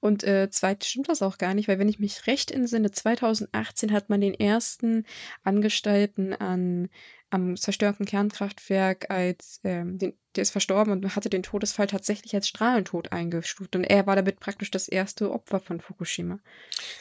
[0.01, 3.93] Und äh, zweitens stimmt das auch gar nicht, weil wenn ich mich recht entsinne, 2018
[3.93, 5.05] hat man den ersten
[5.43, 6.89] Angestellten an,
[7.31, 12.49] am zerstörten Kernkraftwerk als, ähm, den, der ist verstorben und hatte den Todesfall tatsächlich als
[12.49, 13.75] Strahlentod eingestuft.
[13.77, 16.39] Und er war damit praktisch das erste Opfer von Fukushima.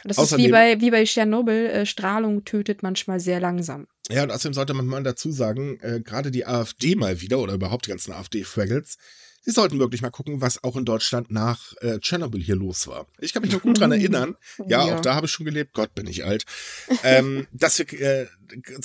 [0.03, 3.87] das außerdem, ist wie bei, wie bei Tschernobyl, äh, Strahlung tötet manchmal sehr langsam.
[4.09, 7.53] Ja, und außerdem sollte man mal dazu sagen, äh, gerade die AfD mal wieder oder
[7.53, 8.97] überhaupt die ganzen AfD-Fraggles,
[9.41, 13.07] Sie sollten wirklich mal gucken, was auch in Deutschland nach äh, Tschernobyl hier los war.
[13.19, 14.35] Ich kann mich noch gut dran erinnern.
[14.67, 14.95] Ja, ja.
[14.95, 15.73] auch da habe ich schon gelebt.
[15.73, 16.45] Gott, bin ich alt.
[17.03, 18.27] ähm, dass wir äh,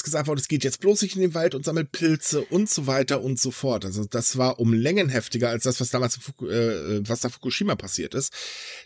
[0.03, 2.87] gesagt wurde, es geht jetzt bloß nicht in den Wald und sammelt Pilze und so
[2.87, 3.85] weiter und so fort.
[3.85, 7.75] Also das war um Längen heftiger als das, was damals Fuku, äh, was da Fukushima
[7.75, 8.33] passiert ist.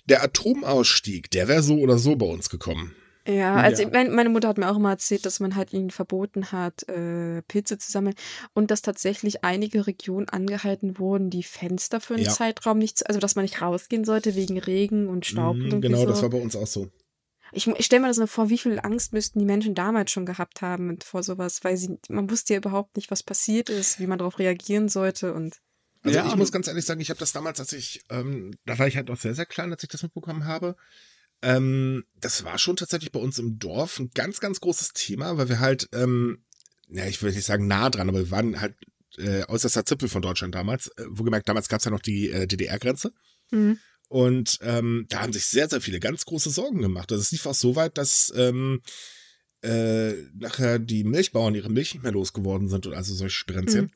[0.07, 2.95] Der Atomausstieg, der wäre so oder so bei uns gekommen.
[3.29, 3.91] Ja, also ja.
[3.93, 7.43] Mein, meine Mutter hat mir auch immer erzählt, dass man halt ihnen verboten hat, äh,
[7.43, 8.15] Pilze zu sammeln
[8.55, 12.31] und dass tatsächlich einige Regionen angehalten wurden, die Fenster für einen ja.
[12.31, 15.57] Zeitraum nicht, zu, also dass man nicht rausgehen sollte wegen Regen und Staub.
[15.57, 16.07] Mhm, und genau, so.
[16.07, 16.89] das war bei uns auch so.
[17.53, 20.27] Ich, ich stelle mir das nur vor, wie viel Angst müssten die Menschen damals schon
[20.27, 24.07] gehabt haben vor sowas, weil sie, man wusste ja überhaupt nicht, was passiert ist, wie
[24.07, 25.59] man darauf reagieren sollte und.
[26.03, 28.79] Also ja, ich muss ganz ehrlich sagen, ich habe das damals, als ich, ähm, da
[28.79, 30.77] war ich halt noch sehr, sehr klein, als ich das mitbekommen habe.
[31.41, 35.49] Ähm, das war schon tatsächlich bei uns im Dorf ein ganz, ganz großes Thema, weil
[35.49, 36.45] wir halt ähm,
[36.91, 38.75] ja, ich würde nicht sagen nah dran, aber wir waren halt
[39.19, 40.89] äh, äußerster Zipfel von Deutschland damals.
[40.97, 43.13] Äh, wo gemerkt, damals gab es ja noch die äh, DDR-Grenze.
[43.51, 43.79] Mhm.
[44.09, 47.13] Und ähm, da haben sich sehr, sehr viele ganz große Sorgen gemacht.
[47.13, 48.81] Also es lief auch so weit, dass ähm,
[49.63, 53.87] äh, nachher die Milchbauern ihre Milch nicht mehr losgeworden sind und also solche Sprenzchen.
[53.87, 53.91] Mhm.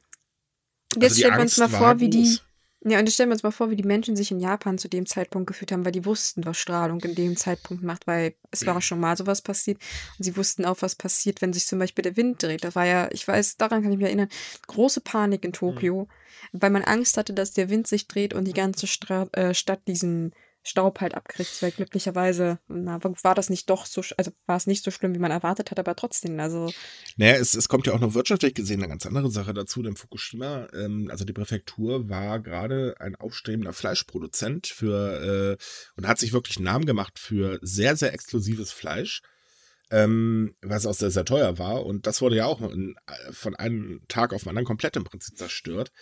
[1.00, 2.38] Jetzt also stellen wir uns mal vor, wie die,
[2.85, 4.88] ja, und jetzt stellen wir uns mal vor, wie die Menschen sich in Japan zu
[4.88, 8.66] dem Zeitpunkt gefühlt haben, weil die wussten, was Strahlung in dem Zeitpunkt macht, weil es
[8.66, 9.79] war auch schon mal sowas passiert.
[10.18, 12.64] Und sie wussten auch, was passiert, wenn sich zum Beispiel der Wind dreht.
[12.64, 14.29] Da war ja, ich weiß, daran kann ich mich erinnern,
[14.66, 16.09] große Panik in Tokio,
[16.53, 16.61] mhm.
[16.61, 19.87] weil man Angst hatte, dass der Wind sich dreht und die ganze Stra äh, Stadt
[19.87, 20.33] diesen
[20.64, 24.85] Staub halt abkriegt, weil glücklicherweise na, war das nicht doch so, also war es nicht
[24.85, 26.72] so schlimm, wie man erwartet hat, aber trotzdem, also.
[27.16, 29.96] Naja, es, es kommt ja auch noch wirtschaftlich gesehen eine ganz andere Sache dazu, denn
[29.96, 35.62] Fukushima, ähm, also die Präfektur war gerade ein aufstrebender Fleischproduzent für äh,
[35.96, 39.22] und hat sich wirklich einen Namen gemacht für sehr, sehr exklusives Fleisch.
[39.90, 41.85] Ähm, was auch sehr, sehr teuer war.
[41.85, 42.94] Und das wurde ja auch in,
[43.31, 45.92] von einem Tag auf den anderen komplett im Prinzip zerstört.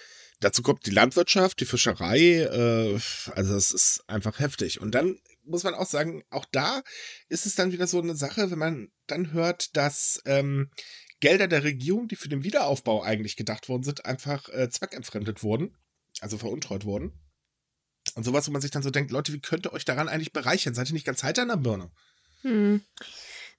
[0.40, 2.98] Dazu kommt die Landwirtschaft, die Fischerei, äh,
[3.32, 4.80] also es ist einfach heftig.
[4.80, 6.82] Und dann muss man auch sagen, auch da
[7.28, 10.70] ist es dann wieder so eine Sache, wenn man dann hört, dass ähm,
[11.20, 15.76] Gelder der Regierung, die für den Wiederaufbau eigentlich gedacht worden sind, einfach äh, zweckentfremdet wurden,
[16.20, 17.12] also veruntreut wurden.
[18.14, 20.32] Und sowas, wo man sich dann so denkt, Leute, wie könnt ihr euch daran eigentlich
[20.32, 20.74] bereichern?
[20.74, 21.90] Seid ihr nicht ganz heiter an der Birne?
[22.42, 22.82] Hm.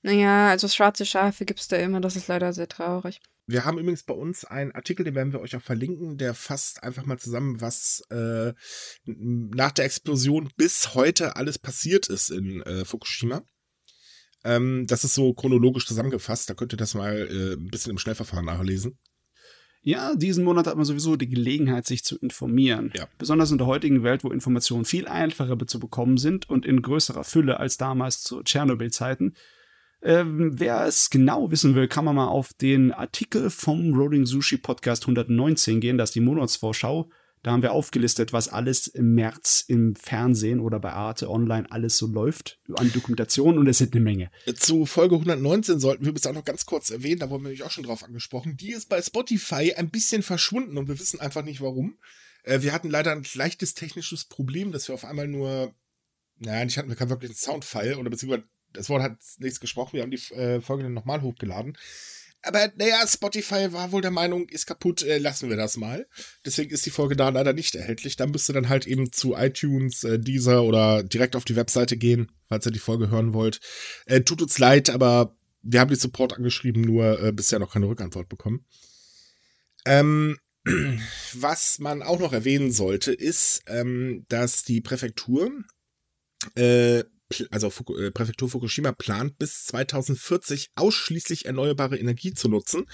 [0.01, 3.21] Naja, also schwarze Schafe gibt es da immer, das ist leider sehr traurig.
[3.47, 6.83] Wir haben übrigens bei uns einen Artikel, den werden wir euch auch verlinken, der fasst
[6.83, 8.53] einfach mal zusammen, was äh,
[9.05, 13.43] nach der Explosion bis heute alles passiert ist in äh, Fukushima.
[14.43, 17.97] Ähm, das ist so chronologisch zusammengefasst, da könnt ihr das mal äh, ein bisschen im
[17.97, 18.97] Schnellverfahren nachlesen.
[19.83, 22.93] Ja, diesen Monat hat man sowieso die Gelegenheit, sich zu informieren.
[22.95, 23.07] Ja.
[23.17, 27.23] Besonders in der heutigen Welt, wo Informationen viel einfacher zu bekommen sind und in größerer
[27.23, 29.33] Fülle als damals zu Tschernobyl-Zeiten,
[30.03, 34.57] ähm, wer es genau wissen will, kann man mal auf den Artikel vom Rolling Sushi
[34.57, 37.09] Podcast 119 gehen, das ist die Monatsvorschau.
[37.43, 41.97] Da haben wir aufgelistet, was alles im März im Fernsehen oder bei Arte Online alles
[41.97, 44.29] so läuft an Dokumentation und es sind eine Menge.
[44.55, 47.63] Zu Folge 119 sollten wir bis auch noch ganz kurz erwähnen, da wurden wir nämlich
[47.63, 48.57] auch schon drauf angesprochen.
[48.57, 51.97] Die ist bei Spotify ein bisschen verschwunden und wir wissen einfach nicht warum.
[52.43, 55.73] Äh, wir hatten leider ein leichtes technisches Problem, dass wir auf einmal nur,
[56.37, 60.03] naja, nicht hatten wir keinen wirklichen Soundfile oder beziehungsweise das Wort hat nichts gesprochen, wir
[60.03, 61.77] haben die äh, Folge dann nochmal hochgeladen.
[62.43, 66.07] Aber naja, Spotify war wohl der Meinung, ist kaputt, äh, lassen wir das mal.
[66.43, 68.15] Deswegen ist die Folge da leider nicht erhältlich.
[68.15, 71.97] Da müsst ihr dann halt eben zu iTunes, äh, Deezer oder direkt auf die Webseite
[71.97, 73.59] gehen, falls ihr die Folge hören wollt.
[74.07, 77.87] Äh, tut uns leid, aber wir haben die Support angeschrieben, nur äh, bisher noch keine
[77.87, 78.65] Rückantwort bekommen.
[79.85, 80.39] Ähm,
[81.33, 85.51] was man auch noch erwähnen sollte, ist, ähm, dass die Präfektur
[86.55, 87.03] äh,
[87.51, 92.85] also äh, Präfektur Fukushima plant bis 2040 ausschließlich erneuerbare Energie zu nutzen.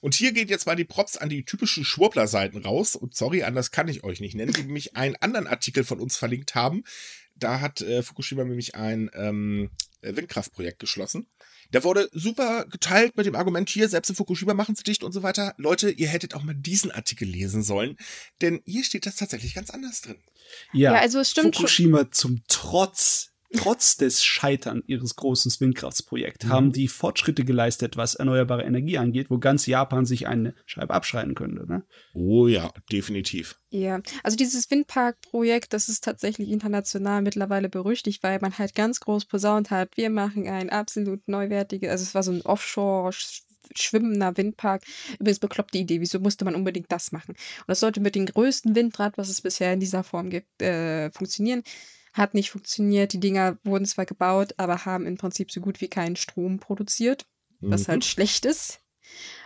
[0.00, 2.96] Und hier geht jetzt mal die Props an die typischen Schwurbler-Seiten raus.
[2.96, 6.16] Und sorry, anders kann ich euch nicht nennen, die nämlich einen anderen Artikel von uns
[6.16, 6.84] verlinkt haben.
[7.34, 9.70] Da hat äh, Fukushima nämlich ein ähm,
[10.02, 11.26] Windkraftprojekt geschlossen.
[11.72, 15.12] Der wurde super geteilt mit dem Argument hier, selbst in Fukushima machen sie dicht und
[15.12, 15.54] so weiter.
[15.56, 17.96] Leute, ihr hättet auch mal diesen Artikel lesen sollen,
[18.40, 20.18] denn hier steht das tatsächlich ganz anders drin.
[20.72, 26.50] Ja, ja also es stimmt Fukushima zum Trotz Trotz des Scheitern ihres großen Windkraftsprojekts mhm.
[26.50, 31.34] haben die Fortschritte geleistet, was erneuerbare Energie angeht, wo ganz Japan sich eine Scheibe abschreiten
[31.34, 31.66] könnte.
[31.66, 31.84] Ne?
[32.14, 33.58] Oh ja, definitiv.
[33.70, 39.26] Ja, also dieses Windparkprojekt, das ist tatsächlich international mittlerweile berüchtigt, weil man halt ganz groß
[39.26, 43.12] posaunt hat, wir machen ein absolut neuwertiges, also es war so ein Offshore-
[43.74, 44.82] schwimmender Windpark.
[45.18, 47.32] Übrigens bekloppte Idee, wieso musste man unbedingt das machen?
[47.32, 51.10] Und das sollte mit dem größten Windrad, was es bisher in dieser Form gibt, äh,
[51.10, 51.62] funktionieren.
[52.16, 53.12] Hat nicht funktioniert.
[53.12, 57.26] Die Dinger wurden zwar gebaut, aber haben im Prinzip so gut wie keinen Strom produziert,
[57.60, 57.92] was mhm.
[57.92, 58.80] halt schlecht ist.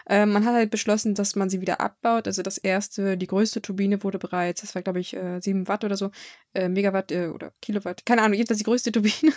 [0.08, 2.26] Ähm, man hat halt beschlossen, dass man sie wieder abbaut.
[2.26, 5.84] Also das erste, die größte Turbine wurde bereits, das war glaube ich äh, 7 Watt
[5.84, 6.10] oder so,
[6.54, 9.32] äh, Megawatt äh, oder Kilowatt, keine Ahnung, jedenfalls die größte Turbine,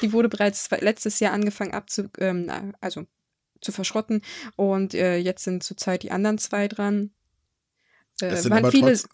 [0.00, 3.06] die wurde bereits letztes Jahr angefangen abzu, ähm, also
[3.60, 4.22] zu verschrotten
[4.56, 7.10] und äh, jetzt sind zurzeit die anderen zwei dran.
[8.20, 9.08] Äh, es sind aber viele, trotz,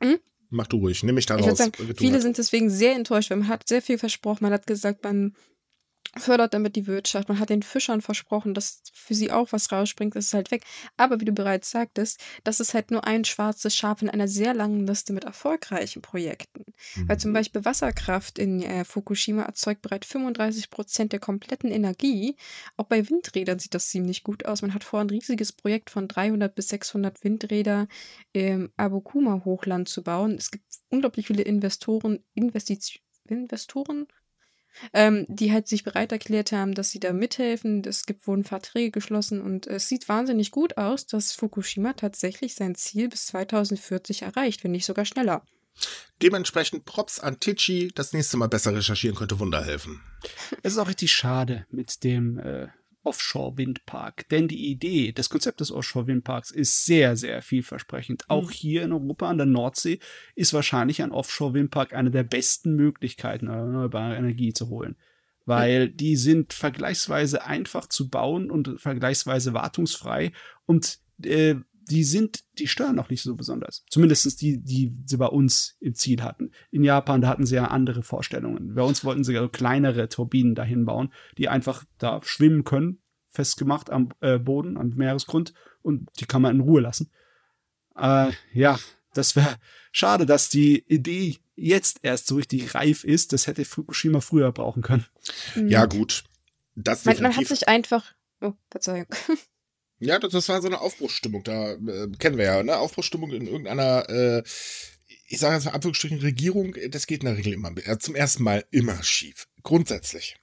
[0.00, 0.18] hm?
[0.54, 1.58] Mach du ruhig, nimm mich da raus.
[1.58, 4.44] Sagen, viele sind deswegen sehr enttäuscht, weil man hat sehr viel versprochen.
[4.44, 5.34] Man hat gesagt, man
[6.18, 7.28] fördert damit die Wirtschaft.
[7.28, 10.64] Man hat den Fischern versprochen, dass für sie auch was rausspringt, das ist halt weg.
[10.96, 14.54] Aber wie du bereits sagtest, das ist halt nur ein schwarzes Schaf in einer sehr
[14.54, 16.64] langen Liste mit erfolgreichen Projekten.
[16.96, 17.08] Mhm.
[17.08, 17.34] Weil zum mhm.
[17.34, 22.36] Beispiel Wasserkraft in äh, Fukushima erzeugt bereits 35 Prozent der kompletten Energie.
[22.76, 24.62] Auch bei Windrädern sieht das ziemlich gut aus.
[24.62, 27.88] Man hat vor, ein riesiges Projekt von 300 bis 600 Windräder
[28.32, 30.36] im Abukuma-Hochland zu bauen.
[30.36, 33.04] Es gibt unglaublich viele Investoren, Investitionen.
[33.26, 34.06] Investoren
[34.92, 37.82] ähm, die halt sich bereit erklärt haben, dass sie da mithelfen.
[37.84, 42.74] Es gibt, wurden Verträge geschlossen und es sieht wahnsinnig gut aus, dass Fukushima tatsächlich sein
[42.74, 45.44] Ziel bis 2040 erreicht, wenn nicht sogar schneller.
[46.22, 50.00] Dementsprechend Props an Tichy, das nächste Mal besser recherchieren könnte Wunder helfen.
[50.62, 52.68] Es ist auch richtig schade mit dem äh,
[53.04, 58.28] Offshore-Windpark, denn die Idee, das Konzept des Offshore-Windparks ist sehr, sehr vielversprechend.
[58.28, 58.52] Auch mhm.
[58.52, 59.98] hier in Europa an der Nordsee
[60.34, 64.96] ist wahrscheinlich ein Offshore-Windpark eine der besten Möglichkeiten, erneuerbare Energie zu holen.
[65.46, 70.32] Weil die sind vergleichsweise einfach zu bauen und vergleichsweise wartungsfrei
[70.64, 71.56] und äh,
[71.88, 73.84] die sind, die stören auch nicht so besonders.
[73.90, 76.50] Zumindest die, die sie bei uns im Ziel hatten.
[76.70, 78.74] In Japan, da hatten sie ja andere Vorstellungen.
[78.74, 83.90] Bei uns wollten sie ja kleinere Turbinen dahin bauen, die einfach da schwimmen können, festgemacht
[83.90, 87.10] am äh, Boden, am Meeresgrund und die kann man in Ruhe lassen.
[87.96, 88.78] Äh, ja,
[89.12, 89.56] das wäre
[89.92, 93.32] schade, dass die Idee jetzt erst so richtig reif ist.
[93.32, 95.06] Das hätte Fukushima früher brauchen können.
[95.66, 96.24] Ja, gut.
[96.74, 98.14] Das man, man hat sich einfach.
[98.40, 99.06] Oh, Verzeihung.
[100.04, 101.42] Ja, das, das war so eine Aufbruchsstimmung.
[101.44, 102.76] Da äh, kennen wir ja, ne?
[102.76, 104.42] Aufbruchsstimmung in irgendeiner, äh,
[105.28, 108.42] ich sage jetzt mal Anführungsstrichen, Regierung, das geht in der Regel immer, äh, zum ersten
[108.42, 109.46] Mal immer schief.
[109.62, 110.36] Grundsätzlich.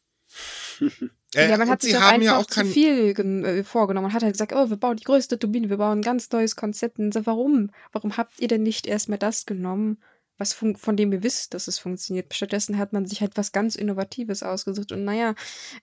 [1.34, 4.08] Äh, ja, man hat sich einfach ja auch zu viel äh, vorgenommen.
[4.08, 6.58] Man hat halt gesagt, oh, wir bauen die größte Turbine, wir bauen ein ganz neues
[6.58, 7.00] Konzept.
[7.00, 7.72] Und so, warum?
[7.94, 9.98] Warum habt ihr denn nicht erstmal das genommen,
[10.42, 12.34] was von, von dem ihr wisst, dass es funktioniert.
[12.34, 14.92] Stattdessen hat man sich halt was ganz Innovatives ausgesucht.
[14.92, 15.36] Und naja,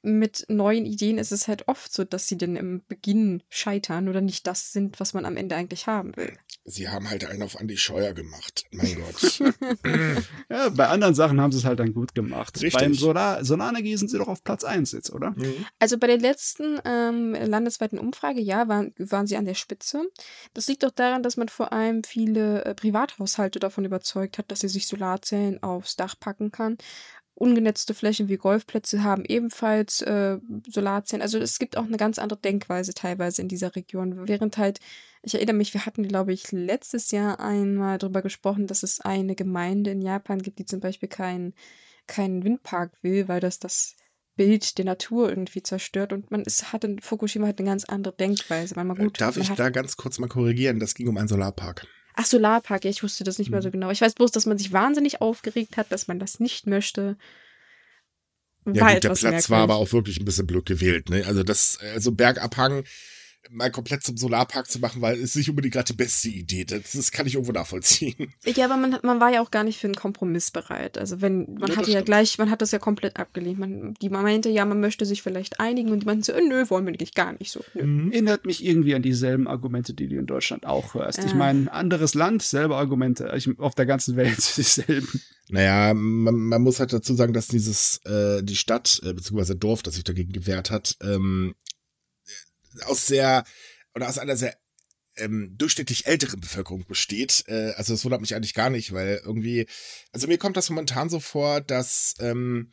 [0.02, 4.20] mit neuen Ideen ist es halt oft so, dass sie dann im Beginn scheitern oder
[4.20, 6.32] nicht das sind, was man am Ende eigentlich haben will.
[6.64, 8.64] Sie haben halt einen auf Andy Scheuer gemacht.
[8.72, 9.38] Mein Gott.
[10.50, 12.60] ja, bei anderen Sachen haben sie es halt dann gut gemacht.
[12.60, 12.72] Richtig.
[12.72, 15.30] Beim Solar Solarenergie sind sie doch auf Platz 1 jetzt, oder?
[15.30, 15.66] Mhm.
[15.78, 20.02] Also bei der letzten ähm, landesweiten Umfrage, ja, waren, waren sie an der Spitze.
[20.54, 24.60] Das liegt doch daran, dass man vor allem viele äh, Privathaushalte davon überzeugt hat, dass
[24.60, 26.78] sie sich Solarzellen aufs Dach packen kann.
[27.34, 31.22] Ungenetzte Flächen wie Golfplätze haben ebenfalls äh, Solarzellen.
[31.22, 34.26] Also es gibt auch eine ganz andere Denkweise teilweise in dieser Region.
[34.26, 34.80] Während halt,
[35.22, 39.36] ich erinnere mich, wir hatten, glaube ich, letztes Jahr einmal darüber gesprochen, dass es eine
[39.36, 41.54] Gemeinde in Japan gibt, die zum Beispiel keinen
[42.08, 43.94] keinen Windpark will, weil das das
[44.34, 48.14] Bild der Natur irgendwie zerstört und man ist, hat in Fukushima halt eine ganz andere
[48.14, 48.74] Denkweise.
[48.76, 50.80] Man, mal äh, gut, Darf ich da ganz kurz mal korrigieren?
[50.80, 51.86] Das ging um einen Solarpark.
[52.20, 53.72] Ach, Solarpark, ich wusste das nicht mehr so mhm.
[53.72, 53.90] genau.
[53.92, 57.16] Ich weiß bloß, dass man sich wahnsinnig aufgeregt hat, dass man das nicht möchte.
[58.66, 59.50] Ja, gut, der Platz merkwürdig.
[59.50, 61.10] war aber auch wirklich ein bisschen blöd gewählt.
[61.10, 61.24] Ne?
[61.24, 62.82] Also das, also Bergabhang
[63.50, 66.64] mal komplett zum Solarpark zu machen, weil es nicht unbedingt gerade die beste Idee.
[66.64, 68.32] Das, das kann ich irgendwo nachvollziehen.
[68.44, 70.98] Ja, aber man, man war ja auch gar nicht für einen Kompromiss bereit.
[70.98, 73.58] Also wenn, man ja, hatte ja gleich, man hat das ja komplett abgelehnt.
[73.58, 76.64] Man, die meinte ja, man möchte sich vielleicht einigen und die meinten so, äh, nö,
[76.68, 77.62] wollen wir nicht, gar nicht so.
[77.74, 77.84] Nö.
[77.84, 78.12] Mhm.
[78.12, 81.20] Erinnert mich irgendwie an dieselben Argumente, die du in Deutschland auch hörst.
[81.20, 81.26] Äh.
[81.26, 83.32] Ich meine, anderes Land, selbe Argumente.
[83.36, 85.20] Ich, auf der ganzen Welt dieselben.
[85.50, 89.82] Naja, man, man muss halt dazu sagen, dass dieses, äh, die Stadt, äh, beziehungsweise Dorf,
[89.82, 91.54] das sich dagegen gewehrt hat, ähm,
[92.84, 93.44] aus sehr
[93.94, 94.56] oder aus einer sehr
[95.16, 97.44] ähm, durchschnittlich älteren Bevölkerung besteht.
[97.48, 99.66] Äh, also das wundert mich eigentlich gar nicht, weil irgendwie,
[100.12, 102.72] also mir kommt das momentan so vor, dass ähm,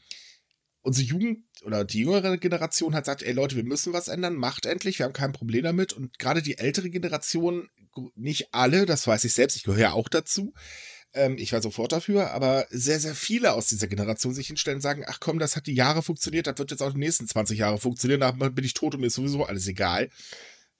[0.81, 4.65] unsere Jugend oder die jüngere Generation hat sagt, ey Leute, wir müssen was ändern, macht
[4.65, 5.93] endlich, wir haben kein Problem damit.
[5.93, 7.69] Und gerade die ältere Generation,
[8.15, 10.53] nicht alle, das weiß ich selbst, ich gehöre ja auch dazu,
[11.15, 14.81] ähm, ich war sofort dafür, aber sehr, sehr viele aus dieser Generation sich hinstellen und
[14.81, 17.57] sagen, ach komm, das hat die Jahre funktioniert, das wird jetzt auch die nächsten 20
[17.57, 20.09] Jahre funktionieren, da bin ich tot und mir ist sowieso alles egal.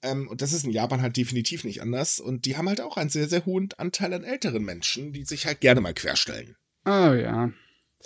[0.02, 2.20] Ähm, und das ist in Japan halt definitiv nicht anders.
[2.20, 5.46] Und die haben halt auch einen sehr, sehr hohen Anteil an älteren Menschen, die sich
[5.46, 6.56] halt gerne mal querstellen.
[6.84, 7.50] Oh ja.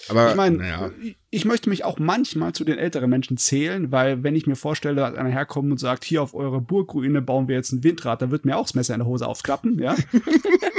[0.08, 0.90] Aber ich meine, naja.
[1.30, 4.96] ich möchte mich auch manchmal zu den älteren Menschen zählen, weil wenn ich mir vorstelle,
[4.96, 8.30] dass einer herkommt und sagt, hier auf eurer Burgruine bauen wir jetzt ein Windrad, da
[8.30, 9.96] wird mir auch das Messer in der Hose aufklappen, ja.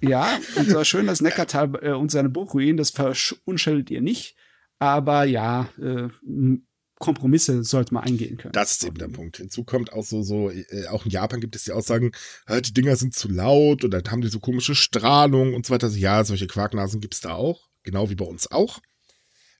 [0.00, 4.36] Ja, und zwar schön, dass Neckartal äh, und seine Burgruinen, das verunschellt ihr nicht.
[4.78, 6.08] Aber ja, äh,
[6.98, 8.52] Kompromisse sollte man eingehen können.
[8.52, 9.38] Das ist eben der Punkt.
[9.38, 12.12] Hinzu kommt auch so, so, äh, auch in Japan gibt es die Aussagen,
[12.48, 15.86] die Dinger sind zu laut dann haben die so komische Strahlung und so weiter.
[15.86, 17.68] Also, ja, solche Quarknasen gibt es da auch.
[17.82, 18.80] Genau wie bei uns auch.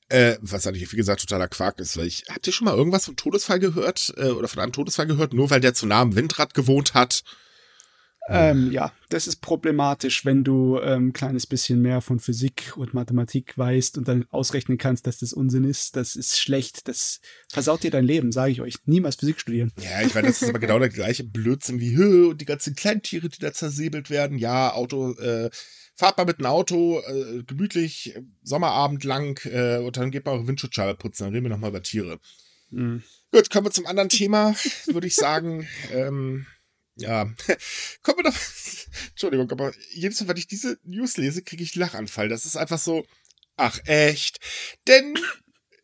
[0.09, 1.97] Äh, was eigentlich, wie gesagt, totaler Quark ist.
[1.97, 4.13] Weil ich, habt ihr schon mal irgendwas vom Todesfall gehört?
[4.17, 5.33] Äh, oder von einem Todesfall gehört?
[5.33, 7.23] Nur weil der zu nah am Windrad gewohnt hat
[8.29, 12.95] ähm, ja, das ist problematisch, wenn du ein ähm, kleines bisschen mehr von Physik und
[12.95, 15.97] Mathematik weißt und dann ausrechnen kannst, dass das Unsinn ist.
[15.97, 16.87] Das ist schlecht.
[16.87, 18.77] Das versaut dir dein Leben, sage ich euch.
[18.85, 19.73] Niemals Physik studieren.
[19.81, 22.77] Ja, ich meine, das ist aber genau der gleiche Blödsinn wie Hö und die ganzen
[22.77, 24.39] Kleintiere, die da zersäbelt werden.
[24.39, 25.51] Ja, Auto, äh,
[25.97, 30.47] fahrt mal mit einem Auto, äh, gemütlich, Sommerabend lang äh, und dann geht mal eure
[30.47, 31.25] Windschutzscheibe putzen.
[31.25, 32.21] Dann reden wir nochmal über Tiere.
[32.71, 33.03] Mhm.
[33.33, 34.55] Gut, kommen wir zum anderen Thema,
[34.87, 35.67] würde ich sagen.
[35.93, 36.47] Ähm,
[37.01, 37.25] ja,
[38.03, 38.37] kommen wir doch.
[39.11, 42.29] Entschuldigung, aber jedes Mal, wenn ich diese News lese, kriege ich Lachanfall.
[42.29, 43.05] Das ist einfach so.
[43.57, 44.39] Ach echt?
[44.87, 45.19] Denn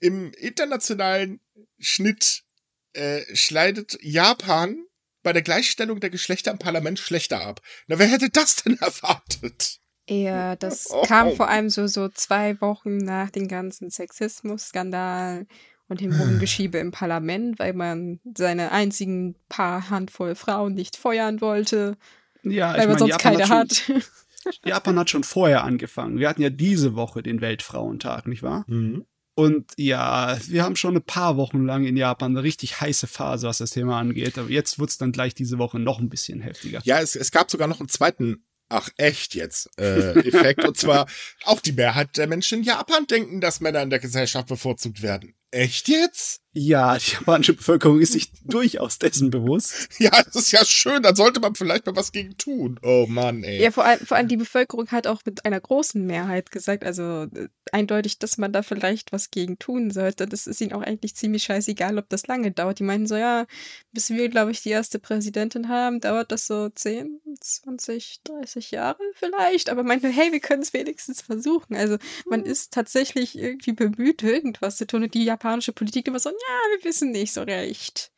[0.00, 1.40] im internationalen
[1.78, 2.44] Schnitt
[2.92, 4.86] äh, schleidet Japan
[5.22, 7.60] bei der Gleichstellung der Geschlechter im Parlament schlechter ab.
[7.86, 9.80] Na, wer hätte das denn erwartet?
[10.08, 11.02] Ja, das oh.
[11.02, 15.46] kam vor allem so, so zwei Wochen nach dem ganzen Sexismus-Skandal
[15.88, 21.96] und dem Rumgeschiebe im Parlament, weil man seine einzigen paar Handvoll Frauen nicht feuern wollte.
[22.42, 23.70] Ja, weil man mein, sonst Japan keine hat.
[23.70, 23.74] hat.
[23.74, 24.02] Schon,
[24.64, 26.18] Japan hat schon vorher angefangen.
[26.18, 28.64] Wir hatten ja diese Woche den Weltfrauentag, nicht wahr?
[28.68, 29.04] Mhm.
[29.34, 33.46] Und ja, wir haben schon ein paar Wochen lang in Japan eine richtig heiße Phase,
[33.46, 34.38] was das Thema angeht.
[34.38, 36.80] Aber jetzt wird es dann gleich diese Woche noch ein bisschen heftiger.
[36.84, 40.64] Ja, es, es gab sogar noch einen zweiten ach echt jetzt, äh, Effekt.
[40.64, 41.06] und zwar
[41.44, 45.34] auch die Mehrheit der Menschen in Japan denken, dass Männer in der Gesellschaft bevorzugt werden.
[45.56, 46.42] Echt jetzt?
[46.58, 49.90] Ja, die japanische Bevölkerung ist sich durchaus dessen bewusst.
[49.98, 52.78] Ja, das ist ja schön, dann sollte man vielleicht mal was gegen tun.
[52.82, 53.62] Oh Mann, ey.
[53.62, 57.24] Ja, vor allem, vor allem die Bevölkerung hat auch mit einer großen Mehrheit gesagt, also
[57.24, 60.26] äh, eindeutig, dass man da vielleicht was gegen tun sollte.
[60.26, 62.78] Das ist ihnen auch eigentlich ziemlich scheißegal, ob das lange dauert.
[62.78, 63.46] Die meinen so, ja,
[63.92, 69.02] bis wir, glaube ich, die erste Präsidentin haben, dauert das so 10, 20, 30 Jahre
[69.14, 69.70] vielleicht.
[69.70, 71.74] Aber meinten, hey, wir können es wenigstens versuchen.
[71.74, 71.96] Also
[72.28, 75.02] man ist tatsächlich irgendwie bemüht, irgendwas zu tun.
[75.02, 78.10] Und die japanische Politik immer so, ja, wir wissen nicht so recht.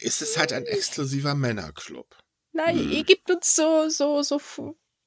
[0.00, 2.06] Es ist halt ein exklusiver Männerclub.
[2.52, 2.90] Nein, hm.
[2.90, 4.40] ihr gebt uns so, so, so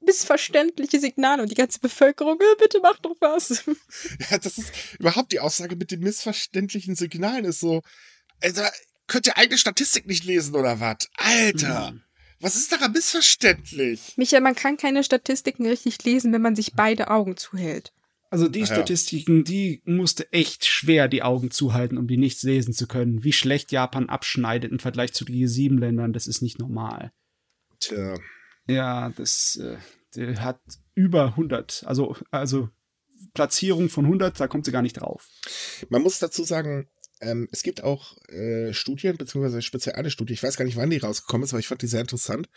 [0.02, 3.64] missverständliche Signale und die ganze Bevölkerung, äh, bitte macht doch was.
[4.30, 7.82] Ja, das ist überhaupt die Aussage mit den missverständlichen Signalen ist so,
[8.42, 8.64] also,
[9.08, 11.10] könnt ihr eigene Statistik nicht lesen oder was?
[11.18, 11.90] Alter!
[11.90, 12.02] Hm.
[12.42, 14.14] Was ist daran missverständlich?
[14.18, 17.94] Michael, man kann keine Statistiken richtig lesen, wenn man sich beide Augen zuhält.
[18.36, 22.86] Also die Statistiken, die musste echt schwer die Augen zuhalten, um die nicht lesen zu
[22.86, 23.24] können.
[23.24, 27.14] Wie schlecht Japan abschneidet im Vergleich zu den G7-Ländern, das ist nicht normal.
[27.80, 28.20] Tja.
[28.68, 29.58] Ja, das
[30.18, 30.60] äh, hat
[30.96, 32.68] über 100, also, also
[33.34, 35.30] Platzierung von 100, da kommt sie gar nicht drauf.
[35.88, 36.90] Man muss dazu sagen,
[37.22, 40.90] ähm, es gibt auch äh, Studien, beziehungsweise speziell eine Studie, ich weiß gar nicht, wann
[40.90, 42.50] die rausgekommen ist, aber ich fand die sehr interessant,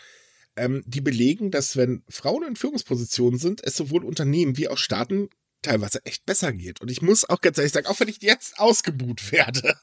[0.57, 5.29] ähm, die belegen, dass wenn Frauen in Führungspositionen sind, es sowohl Unternehmen wie auch Staaten
[5.63, 6.81] teilweise echt besser geht.
[6.81, 9.77] Und ich muss auch ganz ehrlich sagen, auch wenn ich jetzt ausgebuht werde,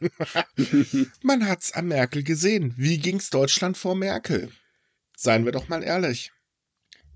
[1.22, 2.74] man hat's an Merkel gesehen.
[2.78, 4.52] Wie ging's Deutschland vor Merkel?
[5.18, 6.32] Seien wir doch mal ehrlich.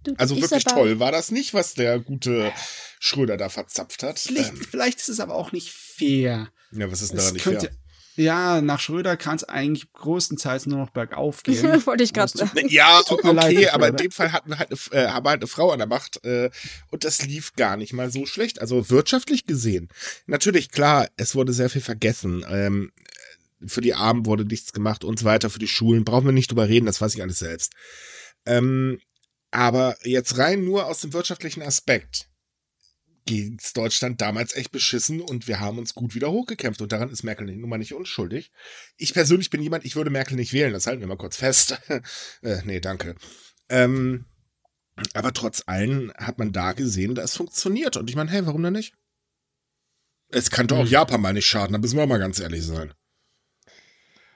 [0.04, 2.54] Du, also wirklich toll war das nicht, was der gute
[3.00, 4.20] Schröder da verzapft hat.
[4.20, 6.50] Vielleicht, ähm, vielleicht ist es aber auch nicht fair.
[6.72, 7.78] Ja, was ist denn da nicht könnte, fair?
[8.20, 11.86] Ja, nach Schröder kann es eigentlich größtenteils nur noch bergauf gehen.
[11.86, 12.68] Wollte ich gerade sagen.
[12.68, 15.48] Ja, okay, leid, aber in dem Fall hatten wir halt eine, äh, haben halt eine
[15.48, 16.50] Frau an der Macht äh,
[16.92, 18.60] und das lief gar nicht mal so schlecht.
[18.60, 19.88] Also wirtschaftlich gesehen.
[20.26, 22.46] Natürlich, klar, es wurde sehr viel vergessen.
[22.50, 22.92] Ähm,
[23.66, 25.50] für die Armen wurde nichts gemacht und so weiter.
[25.50, 27.72] Für die Schulen brauchen wir nicht drüber reden, das weiß ich alles selbst.
[28.46, 29.00] Ähm,
[29.52, 32.28] aber jetzt rein nur aus dem wirtschaftlichen Aspekt
[33.30, 37.22] geht's Deutschland damals echt beschissen und wir haben uns gut wieder hochgekämpft und daran ist
[37.22, 38.52] Merkel nun mal nicht unschuldig.
[38.98, 41.80] Ich persönlich bin jemand, ich würde Merkel nicht wählen, das halten wir mal kurz fest.
[42.42, 43.14] äh, nee, danke.
[43.70, 44.26] Ähm,
[45.14, 48.64] aber trotz allem hat man da gesehen, dass es funktioniert und ich meine, hey, warum
[48.64, 48.96] denn nicht?
[50.30, 50.92] Es kann doch auch hm.
[50.92, 52.96] Japan mal nicht schaden, da müssen wir mal ganz ehrlich sein.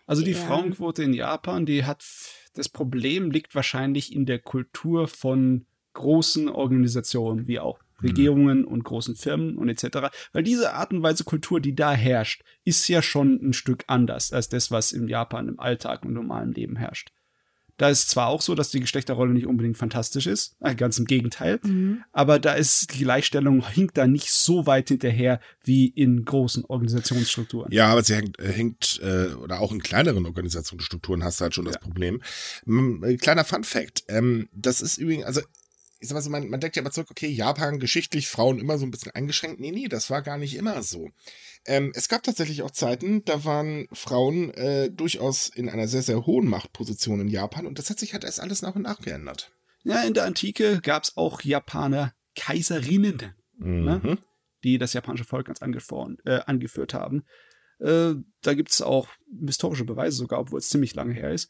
[0.06, 0.38] Also die ja.
[0.38, 2.06] Frauenquote in Japan, die hat
[2.54, 8.68] das Problem liegt wahrscheinlich in der Kultur von großen Organisationen wie auch Regierungen mhm.
[8.68, 10.10] und großen Firmen und etc.
[10.32, 14.32] Weil diese Art und Weise Kultur, die da herrscht, ist ja schon ein Stück anders
[14.34, 17.12] als das, was in Japan im Alltag und normalen Leben herrscht.
[17.78, 21.06] Da ist zwar auch so, dass die Geschlechterrolle nicht unbedingt fantastisch ist, äh, ganz im
[21.06, 22.04] Gegenteil, mhm.
[22.12, 27.72] aber da ist die Gleichstellung hinkt da nicht so weit hinterher wie in großen Organisationsstrukturen.
[27.72, 31.56] Ja, aber sie hängt, äh, hängt äh, oder auch in kleineren Organisationsstrukturen hast du halt
[31.56, 31.72] schon ja.
[31.72, 32.22] das Problem.
[33.20, 35.42] Kleiner Fun Fact, ähm, das ist übrigens, also
[36.04, 38.78] ich sag mal so, man, man denkt ja immer zurück, okay, Japan geschichtlich Frauen immer
[38.78, 39.62] so ein bisschen eingeschränkt.
[39.62, 41.10] Nee, nee, das war gar nicht immer so.
[41.66, 46.26] Ähm, es gab tatsächlich auch Zeiten, da waren Frauen äh, durchaus in einer sehr, sehr
[46.26, 49.54] hohen Machtposition in Japan und das hat sich halt erst alles nach und nach geändert.
[49.84, 54.10] Ja, in der Antike gab es auch Japaner Kaiserinnen, ne, mhm.
[54.10, 54.18] ne,
[54.66, 57.24] die das japanische Volk ganz äh, angeführt haben.
[57.80, 59.08] Äh, da gibt es auch
[59.46, 61.50] historische Beweise sogar, obwohl es ziemlich lange her ist.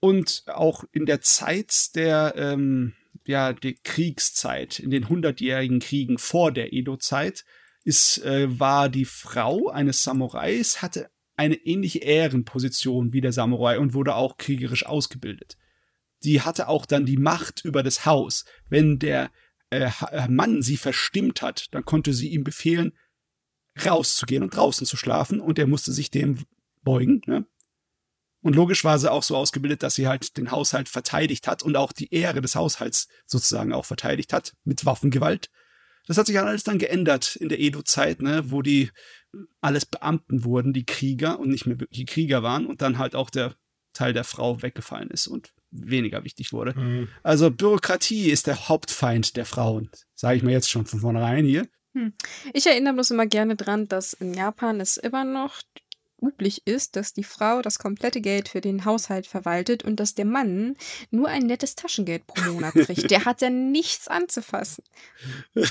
[0.00, 2.94] Und auch in der Zeit der ähm,
[3.28, 7.44] ja, die Kriegszeit, in den hundertjährigen Kriegen vor der Edo-Zeit,
[7.84, 14.14] äh, war die Frau eines Samurais, hatte eine ähnliche Ehrenposition wie der Samurai und wurde
[14.14, 15.58] auch kriegerisch ausgebildet.
[16.24, 18.46] Die hatte auch dann die Macht über das Haus.
[18.68, 19.30] Wenn der
[19.70, 22.92] äh, äh Mann sie verstimmt hat, dann konnte sie ihm befehlen,
[23.84, 26.44] rauszugehen und draußen zu schlafen und er musste sich dem
[26.82, 27.20] beugen.
[27.26, 27.46] Ne?
[28.48, 31.76] Und logisch war sie auch so ausgebildet, dass sie halt den Haushalt verteidigt hat und
[31.76, 35.50] auch die Ehre des Haushalts sozusagen auch verteidigt hat mit Waffengewalt.
[36.06, 38.90] Das hat sich alles dann geändert in der Edo-Zeit, ne, wo die
[39.60, 43.28] alles Beamten wurden, die Krieger und nicht mehr wirklich Krieger waren und dann halt auch
[43.28, 43.54] der
[43.92, 46.72] Teil der Frau weggefallen ist und weniger wichtig wurde.
[46.74, 47.08] Mhm.
[47.22, 51.68] Also Bürokratie ist der Hauptfeind der Frauen, sage ich mir jetzt schon von vornherein hier.
[51.92, 52.14] Hm.
[52.54, 55.60] Ich erinnere bloß immer gerne dran, dass in Japan es immer noch
[56.20, 60.24] üblich ist, dass die Frau das komplette Geld für den Haushalt verwaltet und dass der
[60.24, 60.76] Mann
[61.10, 63.10] nur ein nettes Taschengeld pro Monat kriegt.
[63.10, 64.84] Der hat ja nichts anzufassen.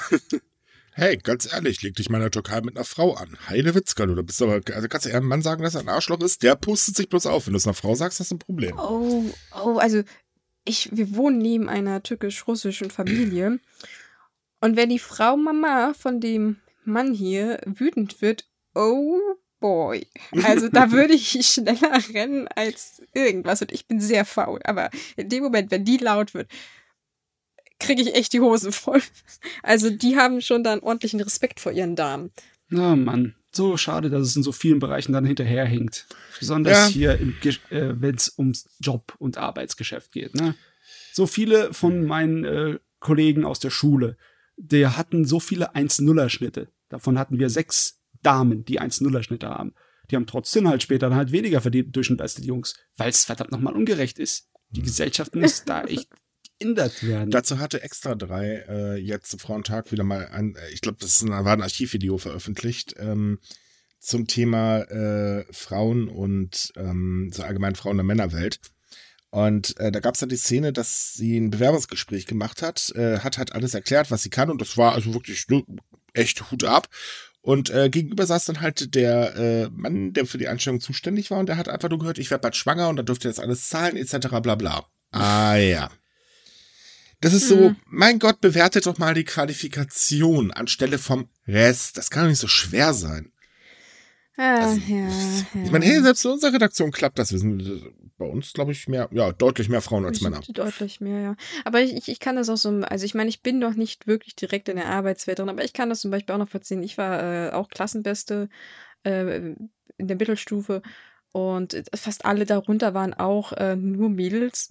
[1.00, 3.38] Hey, ganz ehrlich, leg dich mal in der Türkei mit einer Frau an.
[3.48, 5.90] Heide Witzka, du bist aber, also kannst du eher einem Mann sagen, dass er ein
[5.90, 6.42] Arschloch ist?
[6.42, 7.46] Der pustet sich bloß auf.
[7.46, 8.76] Wenn du es einer Frau sagst, hast du ein Problem.
[8.80, 9.24] Oh,
[9.54, 10.02] oh, also
[10.66, 13.60] ich, wir wohnen neben einer türkisch-russischen Familie.
[14.60, 19.20] Und wenn die Frau Mama von dem Mann hier wütend wird, oh
[19.60, 20.08] boy.
[20.44, 24.60] Also da würde ich schneller rennen als irgendwas und ich bin sehr faul.
[24.64, 26.50] Aber in dem Moment, wenn die laut wird,
[27.80, 29.02] kriege ich echt die Hosen voll.
[29.64, 32.32] Also die haben schon da einen ordentlichen Respekt vor ihren Damen.
[32.70, 36.08] Na oh Mann, so schade, dass es in so vielen Bereichen dann hinterherhinkt.
[36.40, 37.18] Besonders ja.
[37.18, 40.36] hier, äh, wenn es ums Job- und Arbeitsgeschäft geht.
[40.36, 40.56] Ne?
[41.14, 44.18] So viele von meinen äh, Kollegen aus der Schule,
[44.58, 46.70] die hatten so viele 1-0er-Schnitte.
[46.90, 47.97] Davon hatten wir sechs
[48.28, 49.74] Damen, die 1-0er-Schnitte haben.
[50.12, 53.10] Die haben trotzdem halt später dann halt weniger verdient im Durchschnitt als die Jungs, weil
[53.10, 54.50] es verdammt nochmal ungerecht ist.
[54.70, 56.10] Die Gesellschaft muss da echt
[56.60, 57.32] geändert werden.
[57.32, 61.54] Dazu hatte Extra 3 äh, jetzt Frauentag wieder mal ein, äh, ich glaube, das war
[61.54, 63.40] ein Archivvideo veröffentlicht, ähm,
[64.00, 68.60] zum Thema äh, Frauen und ähm, so allgemein Frauen der Männerwelt.
[69.30, 73.20] Und äh, da gab es dann die Szene, dass sie ein Bewerbungsgespräch gemacht hat, äh,
[73.20, 75.64] hat halt alles erklärt, was sie kann und das war also wirklich ne,
[76.14, 76.88] echt Hut ab.
[77.42, 81.40] Und äh, gegenüber saß dann halt der äh, Mann, der für die Einstellung zuständig war
[81.40, 83.40] und der hat einfach nur gehört, ich werde bald schwanger und da dürft ihr jetzt
[83.40, 84.28] alles zahlen etc.
[84.42, 84.86] bla bla.
[85.12, 85.90] Ah ja.
[87.22, 87.76] Das ist so, mhm.
[87.86, 91.98] mein Gott, bewertet doch mal die Qualifikation anstelle vom Rest.
[91.98, 93.32] Das kann doch nicht so schwer sein.
[94.38, 95.64] Ah, also, ja, ja.
[95.64, 97.32] Ich meine, hey, selbst in unserer Redaktion klappt das.
[97.32, 100.42] Wir sind bei uns, glaube ich, mehr, ja, deutlich mehr Frauen als Männer.
[100.48, 101.36] Deutlich mehr, ja.
[101.66, 104.36] Aber ich, ich kann das auch so, also ich meine, ich bin noch nicht wirklich
[104.36, 106.84] direkt in der Arbeitswelt drin, aber ich kann das zum Beispiel auch noch verziehen.
[106.84, 108.50] Ich war äh, auch Klassenbeste
[109.04, 109.54] äh,
[109.98, 110.84] in der Mittelstufe
[111.32, 114.70] und fast alle darunter waren auch äh, nur Mädels.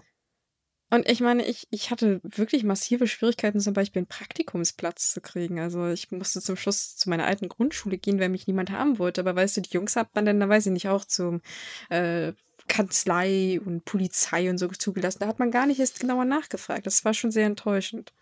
[0.96, 5.60] Und ich meine, ich, ich hatte wirklich massive Schwierigkeiten, zum Beispiel einen Praktikumsplatz zu kriegen.
[5.60, 9.20] Also ich musste zum Schluss zu meiner alten Grundschule gehen, weil mich niemand haben wollte.
[9.20, 11.42] Aber weißt du, die Jungs hat man dann, da weiß ich nicht, auch zum
[11.90, 12.32] äh,
[12.66, 15.18] Kanzlei und Polizei und so zugelassen.
[15.20, 16.86] Da hat man gar nicht erst genauer nachgefragt.
[16.86, 18.14] Das war schon sehr enttäuschend.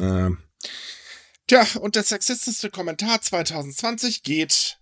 [0.00, 0.38] Ähm.
[1.46, 4.78] Tja, und der sexistischste Kommentar 2020 geht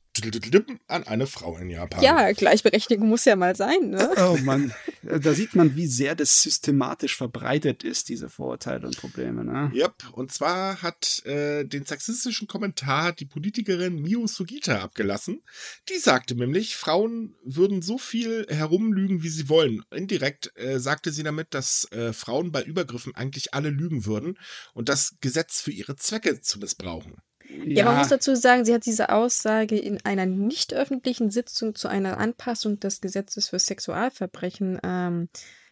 [0.88, 2.02] an eine Frau in Japan.
[2.02, 4.10] Ja, Gleichberechtigung muss ja mal sein, ne?
[4.18, 9.44] Oh Mann, da sieht man, wie sehr das systematisch verbreitet ist, diese Vorurteile und Probleme,
[9.44, 9.70] ne?
[9.74, 15.42] Yep, und zwar hat äh, den sexistischen Kommentar die Politikerin Mio Sugita abgelassen.
[15.88, 19.82] Die sagte nämlich, Frauen würden so viel herumlügen, wie sie wollen.
[19.90, 24.38] Indirekt äh, sagte sie damit, dass äh, Frauen bei Übergriffen eigentlich alle lügen würden
[24.74, 27.16] und das Gesetz für ihre Zwecke zu missbrauchen.
[27.64, 27.84] Ja.
[27.84, 32.18] man muss dazu sagen, sie hat diese Aussage in einer nicht öffentlichen Sitzung zu einer
[32.18, 35.28] Anpassung des Gesetzes für Sexualverbrechen ähm,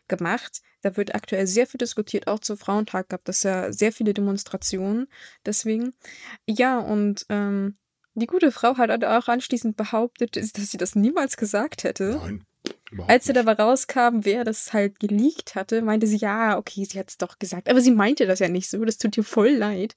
[0.09, 0.61] gemacht.
[0.83, 5.09] Da wird aktuell sehr viel diskutiert, auch zum Frauentag gab es ja sehr viele Demonstrationen.
[5.45, 5.93] Deswegen,
[6.47, 7.76] ja, und ähm,
[8.14, 12.20] die gute Frau hat auch anschließend behauptet, dass sie das niemals gesagt hätte.
[12.22, 12.45] Nein.
[13.07, 17.09] Als sie dabei rauskam, wer das halt geleakt hatte, meinte sie, ja, okay, sie hat
[17.09, 17.68] es doch gesagt.
[17.68, 19.95] Aber sie meinte das ja nicht so, das tut ihr voll leid.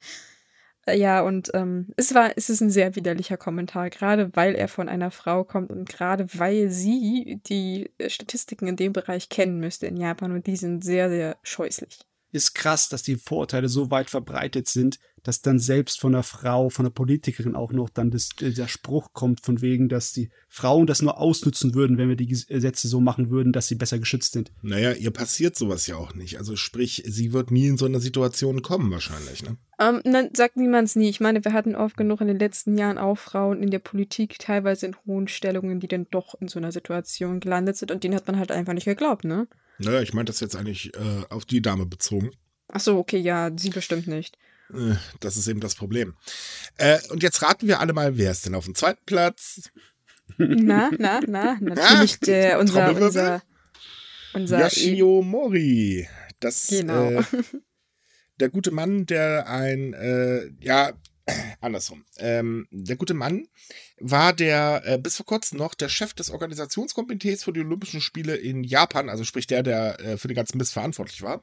[0.86, 4.68] Äh, ja, und ähm, es war, es ist ein sehr widerlicher Kommentar, gerade weil er
[4.68, 9.60] von einer Frau kommt und gerade weil sie die äh, Statistiken in dem Bereich kennen
[9.60, 12.00] müsste in Japan und die sind sehr, sehr scheußlich.
[12.32, 16.70] Ist krass, dass die Vorurteile so weit verbreitet sind, dass dann selbst von einer Frau,
[16.70, 20.86] von einer Politikerin auch noch dann das, der Spruch kommt von wegen, dass die Frauen
[20.86, 24.34] das nur ausnutzen würden, wenn wir die Gesetze so machen würden, dass sie besser geschützt
[24.34, 24.52] sind.
[24.62, 26.38] Naja, ihr passiert sowas ja auch nicht.
[26.38, 29.58] Also sprich, sie wird nie in so eine Situation kommen wahrscheinlich, ne?
[29.80, 31.10] Ähm, dann sagt niemand nie.
[31.10, 34.38] Ich meine, wir hatten oft genug in den letzten Jahren auch Frauen in der Politik,
[34.38, 38.16] teilweise in hohen Stellungen, die dann doch in so einer Situation gelandet sind und denen
[38.16, 39.48] hat man halt einfach nicht geglaubt, ne?
[39.80, 42.32] Naja, ich meine das jetzt eigentlich äh, auf die Dame bezogen.
[42.68, 44.38] Ach so, okay, ja, sie bestimmt nicht.
[44.72, 46.16] Äh, das ist eben das Problem.
[46.78, 49.70] Äh, und jetzt raten wir alle mal, wer ist denn auf dem zweiten Platz?
[50.38, 53.44] Na, na, na, natürlich ah, der, unser, unser,
[54.34, 56.08] unser Yashio Mori.
[56.40, 57.12] Das, genau.
[57.12, 57.24] Äh,
[58.40, 60.94] der gute Mann, der ein, äh, ja,
[61.62, 62.06] andersrum.
[62.18, 63.48] Ähm, der gute Mann
[64.00, 68.36] war der äh, bis vor kurzem noch der Chef des Organisationskomitees für die Olympischen Spiele
[68.36, 71.42] in Japan, also sprich der, der äh, für den ganzen Mist verantwortlich war.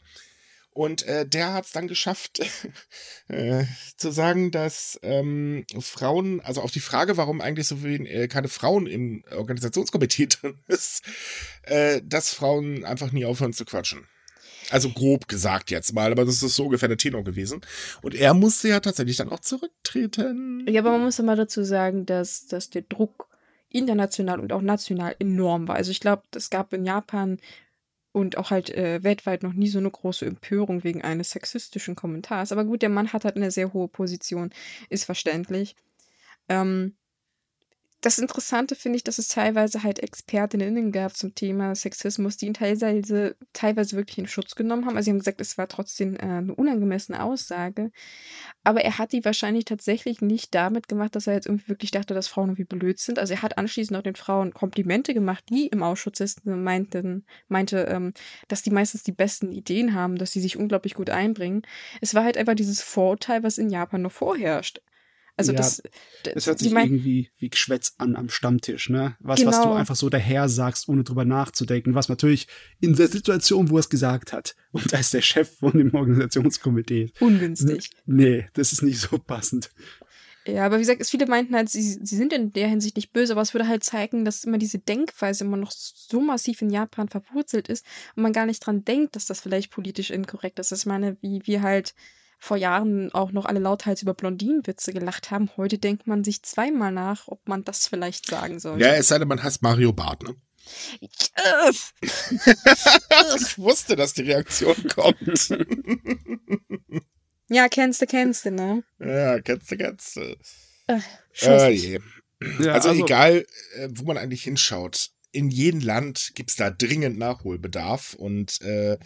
[0.73, 2.41] Und äh, der hat es dann geschafft,
[3.29, 3.65] äh,
[3.97, 8.49] zu sagen, dass ähm, Frauen, also auf die Frage, warum eigentlich so viel, äh, keine
[8.49, 11.03] Frauen im Organisationskomitee drin ist,
[11.63, 14.07] äh, dass Frauen einfach nie aufhören zu quatschen.
[14.71, 17.61] Also grob gesagt jetzt mal, aber das ist so ungefähr der Tenor gewesen.
[18.03, 20.65] Und er musste ja tatsächlich dann auch zurücktreten.
[20.69, 23.29] Ja, aber man muss ja mal dazu sagen, dass, dass der Druck
[23.69, 25.77] international und auch national enorm war.
[25.77, 27.39] Also ich glaube, es gab in Japan
[28.13, 32.53] und auch halt äh, weltweit noch nie so eine große Empörung wegen eines sexistischen Kommentars.
[32.53, 34.51] Aber gut, der Mann hat halt eine sehr hohe Position,
[34.89, 35.77] ist verständlich.
[36.49, 36.97] Ähm,
[38.01, 42.55] das Interessante finde ich, dass es teilweise halt Expertinnen gab zum Thema Sexismus, die ihn
[42.55, 44.97] teilweise, teilweise wirklich in Schutz genommen haben.
[44.97, 47.91] Also sie haben gesagt, es war trotzdem äh, eine unangemessene Aussage.
[48.65, 52.15] Aber er hat die wahrscheinlich tatsächlich nicht damit gemacht, dass er jetzt irgendwie wirklich dachte,
[52.15, 53.19] dass Frauen irgendwie blöd sind.
[53.19, 58.15] Also er hat anschließend auch den Frauen Komplimente gemacht, die im Ausschuss meinten, meinte, ähm,
[58.49, 61.63] dass die meistens die besten Ideen haben, dass sie sich unglaublich gut einbringen.
[62.01, 64.81] Es war halt einfach dieses Vorurteil, was in Japan noch vorherrscht.
[65.41, 65.83] Also ja, das,
[66.23, 69.17] das hört sich irgendwie wie Geschwätz an am Stammtisch, ne?
[69.21, 69.51] Was, genau.
[69.51, 72.47] was du einfach so daher sagst, ohne drüber nachzudenken, was natürlich
[72.81, 75.95] in der Situation, wo er es gesagt hat, und da ist der Chef von dem
[75.95, 77.13] Organisationskomitee.
[77.21, 77.91] Ungünstig.
[78.07, 79.71] Nee, das ist nicht so passend.
[80.47, 83.33] Ja, aber wie gesagt, viele meinten halt, sie, sie sind in der Hinsicht nicht böse,
[83.33, 87.09] aber es würde halt zeigen, dass immer diese Denkweise immer noch so massiv in Japan
[87.09, 87.85] verwurzelt ist
[88.17, 90.73] und man gar nicht dran denkt, dass das vielleicht politisch inkorrekt ist.
[90.73, 91.95] Ich meine, wie wir halt
[92.41, 95.51] vor Jahren auch noch alle lauthals über Blondinenwitze gelacht haben.
[95.57, 98.81] Heute denkt man sich zweimal nach, ob man das vielleicht sagen soll.
[98.81, 100.35] Ja, es sei denn, man heißt Mario Barth, ne?
[103.37, 105.55] ich wusste, dass die Reaktion kommt.
[107.49, 108.85] ja, kennst du, kennst du, ne?
[108.99, 110.37] Ja, kennst du, kennst du.
[110.87, 111.01] Äh,
[111.41, 112.01] äh,
[112.61, 116.71] ja, also, also, egal, äh, wo man eigentlich hinschaut, in jedem Land gibt es da
[116.71, 118.15] dringend Nachholbedarf.
[118.15, 118.99] Und äh,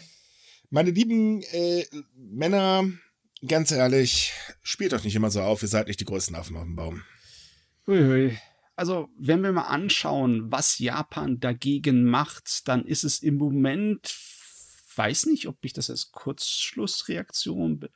[0.70, 2.90] meine lieben äh, Männer,
[3.46, 4.32] ganz ehrlich,
[4.62, 7.02] spielt doch nicht immer so auf, ihr seid nicht die größten Affen auf dem Baum.
[7.86, 8.36] Hui,
[8.76, 14.14] Also, wenn wir mal anschauen, was Japan dagegen macht, dann ist es im Moment,
[14.96, 17.90] weiß nicht, ob ich das als Kurzschlussreaktion be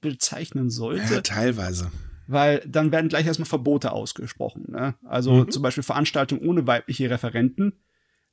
[0.00, 1.14] bezeichnen sollte.
[1.14, 1.90] Ja, teilweise.
[2.26, 4.66] Weil dann werden gleich erstmal Verbote ausgesprochen.
[4.68, 4.94] Ne?
[5.02, 5.50] Also mhm.
[5.50, 7.80] zum Beispiel Veranstaltungen ohne weibliche Referenten.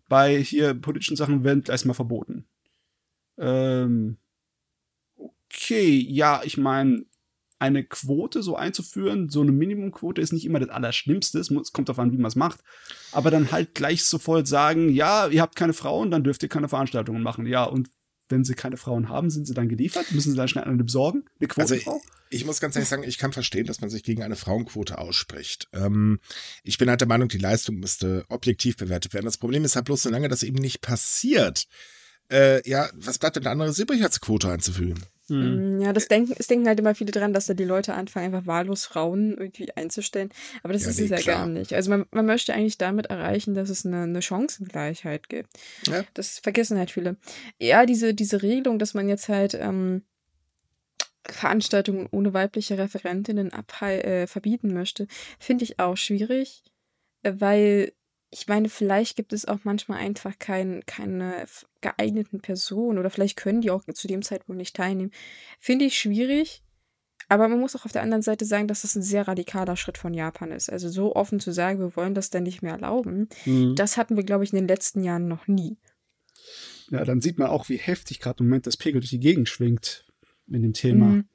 [0.10, 2.46] Bei hier politischen Sachen werden erstmal verboten.
[3.38, 4.18] Ähm,
[5.54, 7.06] okay, ja, ich meine,
[7.60, 12.00] eine Quote so einzuführen, so eine Minimumquote ist nicht immer das Allerschlimmste, es kommt darauf
[12.00, 12.62] an, wie man es macht,
[13.12, 16.70] aber dann halt gleich sofort sagen, ja, ihr habt keine Frauen, dann dürft ihr keine
[16.70, 17.90] Veranstaltungen machen, ja, und
[18.32, 20.12] wenn sie keine Frauen haben, sind sie dann geliefert?
[20.14, 21.26] Müssen sie dann schnell eine besorgen?
[21.40, 21.92] Eine Quotenfrau?
[21.92, 24.98] Also ich, muss ganz ehrlich sagen, ich kann verstehen, dass man sich gegen eine Frauenquote
[24.98, 25.68] ausspricht.
[25.74, 26.20] Ähm,
[26.64, 29.26] ich bin halt der Meinung, die Leistung müsste objektiv bewertet werden.
[29.26, 31.66] Das Problem ist halt bloß, solange das eben nicht passiert,
[32.32, 35.04] äh, ja, was bleibt denn eine andere Sicherheitsquote einzufügen?
[35.32, 35.82] Hm.
[35.82, 38.48] Ja, das denken, es denken halt immer viele dran, dass da die Leute anfangen, einfach
[38.48, 40.30] wahllos Frauen irgendwie einzustellen.
[40.64, 41.36] Aber das ja, ist nee, es ja klar.
[41.38, 41.74] gar nicht.
[41.74, 45.50] Also man, man möchte eigentlich damit erreichen, dass es eine, eine Chancengleichheit gibt.
[45.88, 46.04] Ja.
[46.14, 47.18] Das vergessen halt viele.
[47.60, 50.04] Ja, diese, diese Regelung, dass man jetzt halt ähm,
[51.26, 53.52] Veranstaltungen ohne weibliche Referentinnen
[53.82, 55.08] äh, verbieten möchte,
[55.40, 56.64] finde ich auch schwierig,
[57.24, 57.94] äh, weil
[58.32, 61.46] ich meine, vielleicht gibt es auch manchmal einfach kein, keine
[61.82, 65.12] geeigneten Personen oder vielleicht können die auch zu dem Zeitpunkt nicht teilnehmen.
[65.60, 66.64] Finde ich schwierig.
[67.28, 69.98] Aber man muss auch auf der anderen Seite sagen, dass das ein sehr radikaler Schritt
[69.98, 70.70] von Japan ist.
[70.70, 73.76] Also so offen zu sagen, wir wollen das dann nicht mehr erlauben, mhm.
[73.76, 75.78] das hatten wir, glaube ich, in den letzten Jahren noch nie.
[76.90, 79.48] Ja, dann sieht man auch, wie heftig gerade im Moment das Pegel durch die Gegend
[79.48, 80.06] schwingt
[80.46, 81.06] mit dem Thema.
[81.06, 81.26] Mhm.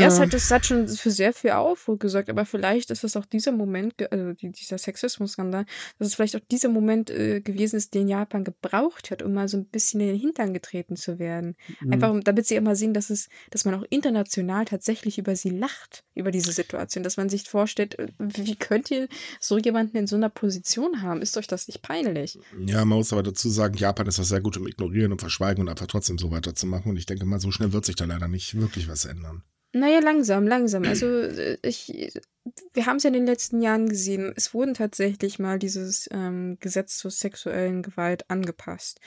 [0.00, 3.16] Ja, es, hat, es hat schon für sehr viel Aufruhr gesorgt, aber vielleicht ist es
[3.16, 5.66] auch dieser Moment, also dieser Sexismus-Skandal,
[5.98, 9.48] dass es vielleicht auch dieser Moment äh, gewesen ist, den Japan gebraucht hat, um mal
[9.48, 11.56] so ein bisschen in den Hintern getreten zu werden.
[11.80, 11.92] Mhm.
[11.92, 16.04] Einfach, damit sie immer sehen, dass es, dass man auch international tatsächlich über sie lacht,
[16.14, 19.08] über diese Situation, dass man sich vorstellt, äh, wie könnt ihr
[19.40, 21.20] so jemanden in so einer Position haben?
[21.20, 22.38] Ist euch das nicht peinlich?
[22.66, 25.62] Ja, man muss aber dazu sagen, Japan ist auch sehr gut im Ignorieren und Verschweigen
[25.62, 26.90] und einfach trotzdem so weiterzumachen.
[26.90, 29.42] Und ich denke mal, so schnell wird sich da leider nicht wirklich was ändern.
[29.72, 30.84] Naja, langsam, langsam.
[30.84, 32.12] Also äh, ich,
[32.74, 34.32] wir haben es ja in den letzten Jahren gesehen.
[34.36, 39.00] Es wurden tatsächlich mal dieses ähm, Gesetz zur sexuellen Gewalt angepasst.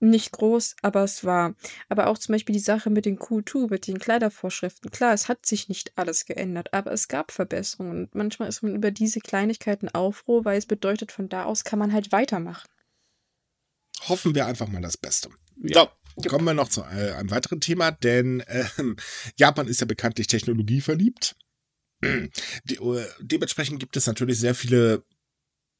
[0.00, 1.54] Nicht groß, aber es war.
[1.88, 4.90] Aber auch zum Beispiel die Sache mit den Q2, mit den Kleidervorschriften.
[4.90, 8.04] Klar, es hat sich nicht alles geändert, aber es gab Verbesserungen.
[8.04, 11.80] Und manchmal ist man über diese Kleinigkeiten aufroh, weil es bedeutet, von da aus kann
[11.80, 12.68] man halt weitermachen.
[14.08, 15.30] Hoffen wir einfach mal das Beste.
[15.56, 15.82] Ja.
[15.82, 15.88] So,
[16.26, 18.64] kommen wir noch zu äh, einem weiteren Thema, denn äh,
[19.36, 21.36] Japan ist ja bekanntlich technologieverliebt.
[22.02, 25.04] Die, äh, dementsprechend gibt es natürlich sehr viele,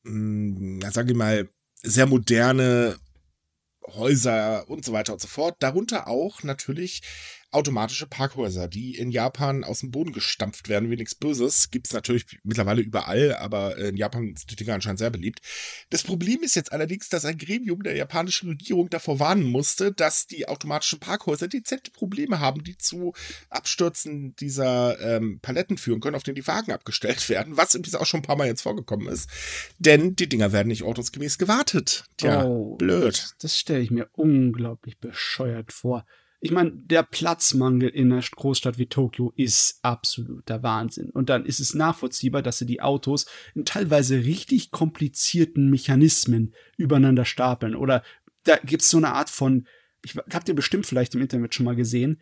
[0.04, 1.48] mh, hm, sagen wir mal,
[1.82, 2.98] sehr moderne
[3.86, 5.56] Häuser und so weiter und so fort.
[5.60, 7.02] Darunter auch natürlich
[7.50, 11.70] automatische Parkhäuser, die in Japan aus dem Boden gestampft werden, wie nichts Böses.
[11.70, 15.40] Gibt es natürlich mittlerweile überall, aber in Japan sind die Dinger anscheinend sehr beliebt.
[15.88, 20.26] Das Problem ist jetzt allerdings, dass ein Gremium der japanischen Regierung davor warnen musste, dass
[20.26, 23.14] die automatischen Parkhäuser dezente Probleme haben, die zu
[23.48, 28.06] Abstürzen dieser ähm, Paletten führen können, auf denen die Wagen abgestellt werden, was übrigens auch
[28.06, 29.30] schon ein paar Mal jetzt vorgekommen ist.
[29.78, 32.04] Denn die Dinger werden nicht ordnungsgemäß gewartet.
[32.18, 33.14] Tja, oh, blöd.
[33.14, 36.04] Das, das stelle ich mir unglaublich bescheuert vor.
[36.40, 41.10] Ich meine, der Platzmangel in einer Großstadt wie Tokio ist absoluter Wahnsinn.
[41.10, 47.24] Und dann ist es nachvollziehbar, dass sie die Autos in teilweise richtig komplizierten Mechanismen übereinander
[47.24, 47.74] stapeln.
[47.74, 48.04] Oder
[48.44, 49.66] da gibt es so eine Art von,
[50.04, 52.20] ich habt ihr bestimmt vielleicht im Internet schon mal gesehen,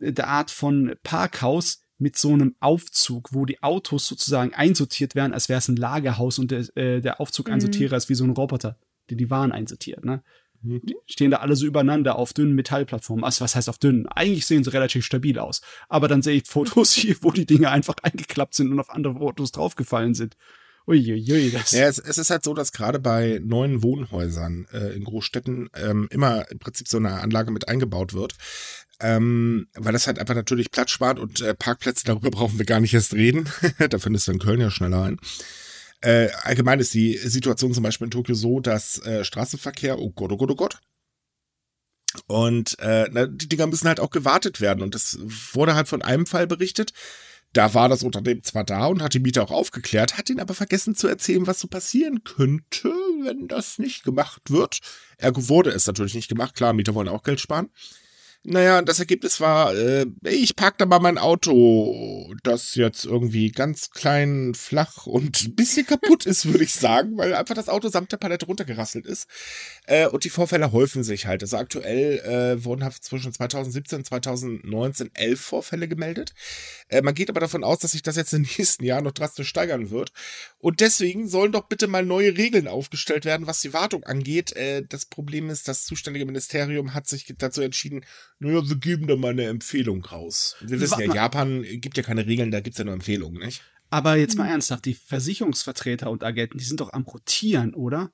[0.00, 5.32] äh, der Art von Parkhaus mit so einem Aufzug, wo die Autos sozusagen einsortiert werden,
[5.32, 7.54] als wäre es ein Lagerhaus und der, äh, der Aufzug mhm.
[7.54, 10.04] einsortierer ist wie so ein Roboter, der die Waren einsortiert.
[10.04, 10.22] Ne?
[10.64, 10.82] Mhm.
[11.06, 13.24] Stehen da alle so übereinander auf dünnen Metallplattformen.
[13.24, 14.06] Also was heißt auf dünnen?
[14.06, 15.60] Eigentlich sehen sie relativ stabil aus.
[15.88, 19.14] Aber dann sehe ich Fotos hier, wo die Dinge einfach eingeklappt sind und auf andere
[19.14, 20.36] Fotos draufgefallen sind.
[20.86, 21.72] Uiuiui, das.
[21.72, 26.08] Ja, es, es ist halt so, dass gerade bei neuen Wohnhäusern äh, in Großstädten ähm,
[26.10, 28.34] immer im Prinzip so eine Anlage mit eingebaut wird.
[29.00, 32.80] Ähm, weil das halt einfach natürlich Platz spart und äh, Parkplätze, darüber brauchen wir gar
[32.80, 33.48] nicht erst reden.
[33.90, 35.18] da findest du in Köln ja schneller ein.
[36.04, 40.32] Äh, allgemein ist die Situation zum Beispiel in Tokio so, dass äh, Straßenverkehr, oh Gott,
[40.32, 40.78] oh Gott, oh Gott.
[42.26, 44.82] Und äh, na, die Dinger müssen halt auch gewartet werden.
[44.82, 45.18] Und es
[45.54, 46.92] wurde halt von einem Fall berichtet.
[47.54, 50.54] Da war das Unternehmen zwar da und hat die Mieter auch aufgeklärt, hat ihnen aber
[50.54, 52.88] vergessen zu erzählen, was so passieren könnte,
[53.22, 54.80] wenn das nicht gemacht wird.
[55.16, 56.54] Ergo wurde es natürlich nicht gemacht.
[56.54, 57.70] Klar, Mieter wollen auch Geld sparen.
[58.46, 63.90] Naja, das Ergebnis war, äh, ich park da mal mein Auto, das jetzt irgendwie ganz
[63.90, 68.12] klein, flach und ein bisschen kaputt ist, würde ich sagen, weil einfach das Auto samt
[68.12, 69.28] der Palette runtergerasselt ist.
[69.86, 71.42] Äh, und die Vorfälle häufen sich halt.
[71.42, 76.34] Also aktuell äh, wurden zwischen 2017 und 2019 elf Vorfälle gemeldet.
[76.88, 79.48] Äh, man geht aber davon aus, dass sich das jetzt den nächsten Jahren noch drastisch
[79.48, 80.12] steigern wird.
[80.58, 84.54] Und deswegen sollen doch bitte mal neue Regeln aufgestellt werden, was die Wartung angeht.
[84.54, 88.04] Äh, das Problem ist, das zuständige Ministerium hat sich dazu entschieden,
[88.38, 90.56] naja, wir geben da mal eine Empfehlung raus.
[90.60, 93.62] Wir wissen ja, Japan gibt ja keine Regeln, da gibt es ja nur Empfehlungen, nicht?
[93.90, 98.10] Aber jetzt mal ernsthaft, die Versicherungsvertreter und Agenten, die sind doch am Rotieren, oder?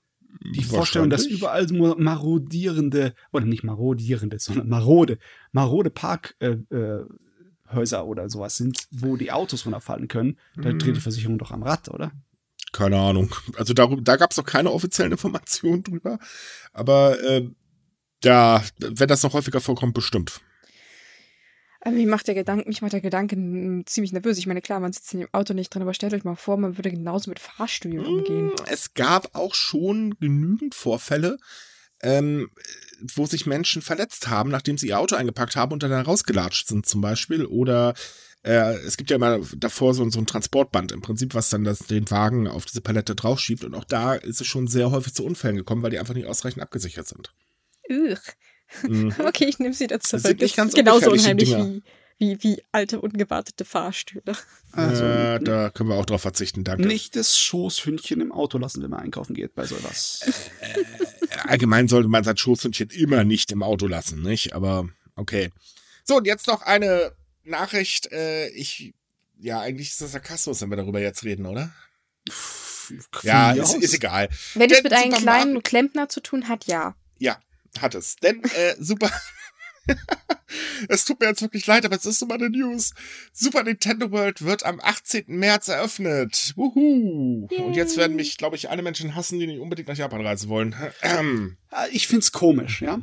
[0.55, 5.19] Die Vorstellung, dass überall marodierende, oder nicht marodierende, sondern marode,
[5.53, 10.91] marode Parkhäuser äh, äh, oder sowas sind, wo die Autos runterfallen können, da dreht die
[10.91, 11.03] mhm.
[11.03, 12.13] Versicherung doch am Rad, oder?
[12.73, 13.35] Keine Ahnung.
[13.57, 16.19] Also darüber, da gab es noch keine offiziellen Informationen drüber.
[16.73, 17.51] Aber äh,
[18.25, 20.41] ja, wenn das noch häufiger vorkommt, bestimmt.
[21.83, 23.37] Aber mich macht der Gedanke, mich macht der Gedanke
[23.87, 24.37] ziemlich nervös.
[24.37, 26.59] Ich meine, klar, man sitzt in dem Auto nicht drin, aber stellt euch mal vor,
[26.59, 28.49] man würde genauso mit Fahrstühlen umgehen.
[28.49, 31.39] Mm, es gab auch schon genügend Vorfälle,
[32.03, 32.51] ähm,
[33.15, 36.85] wo sich Menschen verletzt haben, nachdem sie ihr Auto eingepackt haben und dann rausgelatscht sind,
[36.85, 37.47] zum Beispiel.
[37.47, 37.95] Oder
[38.43, 41.81] äh, es gibt ja immer davor so, so ein Transportband im Prinzip, was dann das,
[41.81, 43.65] den Wagen auf diese Palette draufschiebt.
[43.65, 46.27] Und auch da ist es schon sehr häufig zu Unfällen gekommen, weil die einfach nicht
[46.27, 47.33] ausreichend abgesichert sind.
[47.91, 49.15] Mhm.
[49.19, 50.17] Okay, ich nehme sie dazu.
[50.17, 51.83] Das sind nicht ganz genauso unheimlich wie,
[52.19, 54.37] wie, wie alte, ungewartete Fahrstühle.
[54.73, 56.87] Also, äh, da können wir auch drauf verzichten, danke.
[56.87, 60.25] Nicht das Schoßhündchen im Auto lassen, wenn man einkaufen geht bei sowas.
[60.61, 60.85] Äh,
[61.49, 64.53] allgemein sollte man sein Schoßhündchen immer nicht im Auto lassen, nicht?
[64.53, 65.51] Aber okay.
[66.05, 67.13] So, und jetzt noch eine
[67.43, 68.13] Nachricht.
[68.13, 68.95] Äh, ich,
[69.39, 71.73] ja, eigentlich ist das Sarkasmus, wenn wir darüber jetzt reden, oder?
[73.23, 74.29] ja, ist, ist, egal.
[74.55, 76.95] Wenn es mit einem kleinen Klempner zu tun hat, ja.
[77.19, 77.39] Ja,
[77.79, 78.17] hat es.
[78.17, 79.11] Denn, äh, super.
[80.89, 82.93] es tut mir jetzt wirklich leid, aber es ist so meine News.
[83.33, 85.25] Super Nintendo World wird am 18.
[85.29, 86.53] März eröffnet.
[86.57, 87.47] Wuhu.
[87.47, 90.49] Und jetzt werden mich, glaube ich, alle Menschen hassen, die nicht unbedingt nach Japan reisen
[90.49, 90.75] wollen.
[91.03, 91.57] Ähm.
[91.93, 93.01] Ich find's komisch, ja.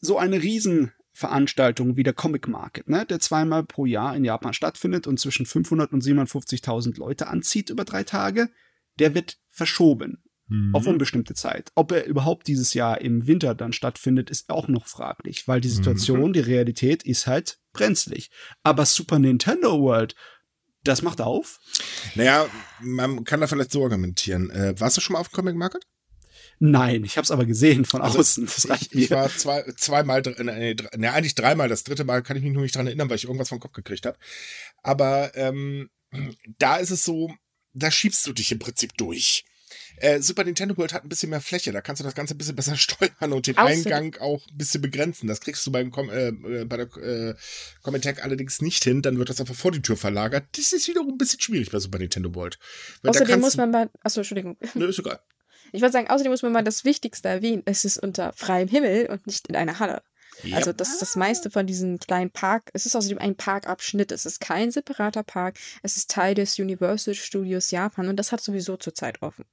[0.00, 5.06] So eine Riesenveranstaltung wie der Comic Market, ne, der zweimal pro Jahr in Japan stattfindet
[5.06, 8.50] und zwischen 500 und 750.000 Leute anzieht über drei Tage,
[8.98, 10.74] der wird verschoben mhm.
[10.74, 11.70] auf unbestimmte Zeit.
[11.74, 15.68] Ob er überhaupt dieses Jahr im Winter dann stattfindet, ist auch noch fraglich, weil die
[15.68, 16.32] Situation, mhm.
[16.34, 18.30] die Realität ist halt brenzlig.
[18.62, 20.14] Aber Super Nintendo World,
[20.82, 21.60] das macht auf?
[22.14, 22.46] Naja,
[22.80, 24.50] man kann da vielleicht so argumentieren.
[24.50, 25.86] Äh, warst du schon mal auf dem Comic Market?
[26.60, 28.46] Nein, ich habe es aber gesehen von also außen.
[28.46, 31.68] Das ich, ich war zwei, zweimal, nee, nee, eigentlich dreimal.
[31.68, 33.72] Das dritte Mal kann ich mich nur nicht dran erinnern, weil ich irgendwas vom Kopf
[33.72, 34.18] gekriegt habe.
[34.82, 35.90] Aber ähm,
[36.58, 37.34] da ist es so,
[37.72, 39.44] da schiebst du dich im Prinzip durch.
[39.96, 42.38] Äh, Super Nintendo World hat ein bisschen mehr Fläche, da kannst du das Ganze ein
[42.38, 43.92] bisschen besser steuern und den Außerdem.
[43.92, 45.26] Eingang auch ein bisschen begrenzen.
[45.26, 47.34] Das kriegst du beim Com äh, äh, bei der äh,
[47.82, 50.44] Comentech allerdings nicht hin, dann wird das einfach vor die Tür verlagert.
[50.56, 52.58] Das ist wiederum ein bisschen schwierig bei Super Nintendo World.
[53.02, 53.88] Weil Außerdem muss man bei.
[54.02, 54.56] Achso, Entschuldigung.
[54.74, 55.20] Nö, ist egal.
[55.72, 57.62] Ich würde sagen, außerdem muss man mal das Wichtigste erwähnen.
[57.64, 60.02] Es ist unter freiem Himmel und nicht in einer Halle.
[60.52, 62.70] Also das ist das meiste von diesem kleinen Park.
[62.72, 64.12] Es ist außerdem ein Parkabschnitt.
[64.12, 65.58] Es ist kein separater Park.
[65.82, 69.44] Es ist Teil des Universal Studios Japan und das hat sowieso zurzeit offen.